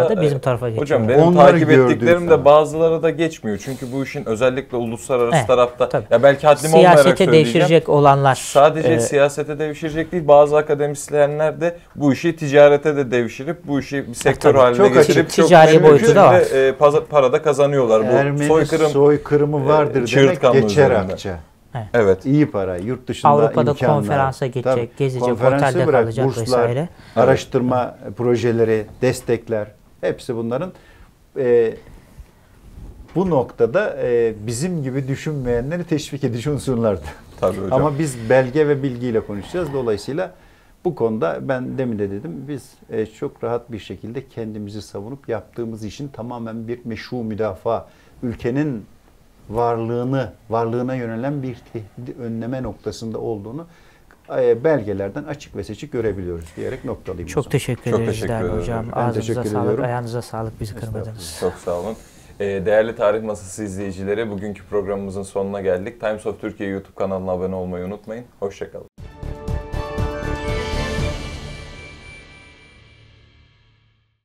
[0.10, 0.82] da, bizim e, tarafa geçiyor.
[0.84, 3.58] Hocam benim Onları takip ettiklerim de bazıları da geçmiyor.
[3.66, 6.06] Çünkü bu işin özellikle uluslararası Evet, tarafta tabii.
[6.12, 11.78] ya belki haddim olmayarak Siyasete devşirecek olanlar Sadece e, siyasete devşirecek değil, bazı akademisyenler de
[11.96, 14.60] bu işi ticarete de devşirip bu işi bir sektör tabii.
[14.62, 16.68] haline Çok getirip çok Ticari boyutu da var.
[16.70, 16.72] e,
[17.10, 18.02] para da kazanıyorlar.
[18.02, 18.90] Bu Ermeni soykırım.
[18.90, 21.40] soykırımı vardır e, demek geçer akça.
[21.94, 22.26] Evet.
[22.26, 23.96] İyi para, yurt dışında Avrupa'da imkanlar.
[23.96, 26.90] konferansa gidecek, Tabii, gezecek, konferansı otelde bırak, kalacak burslar, vesaire.
[27.16, 29.68] Araştırma projeleri, destekler
[30.02, 30.72] hepsi bunların
[31.38, 31.74] e,
[33.16, 37.06] bu noktada e, bizim gibi düşünmeyenleri teşvik edici unsurlardı.
[37.40, 37.74] Tabii hocam.
[37.74, 39.74] Ama biz belge ve bilgiyle konuşacağız.
[39.74, 40.32] Dolayısıyla
[40.86, 45.84] bu konuda ben demin de dedim biz e, çok rahat bir şekilde kendimizi savunup yaptığımız
[45.84, 47.88] işin tamamen bir meşru müdafaa,
[48.24, 48.86] ülkenin
[49.50, 53.68] varlığını, varlığına yönelen bir tehdidi önleme noktasında olduğunu
[54.38, 57.28] e, belgelerden açık ve seçik görebiliyoruz diyerek noktalayayım.
[57.28, 58.80] Çok teşekkür Çok ederiz teşekkür değerli ederim hocam.
[58.86, 58.96] hocam.
[58.96, 59.84] Ben Ağzınıza teşekkür sağlık, ediyorum.
[59.84, 61.38] ayağınıza sağlık bizi kırmadınız.
[61.40, 61.96] Çok sağ olun.
[62.40, 66.00] E, değerli Tarih Masası izleyicileri bugünkü programımızın sonuna geldik.
[66.00, 68.26] Times of Türkiye YouTube kanalına abone olmayı unutmayın.
[68.40, 68.88] Hoşçakalın.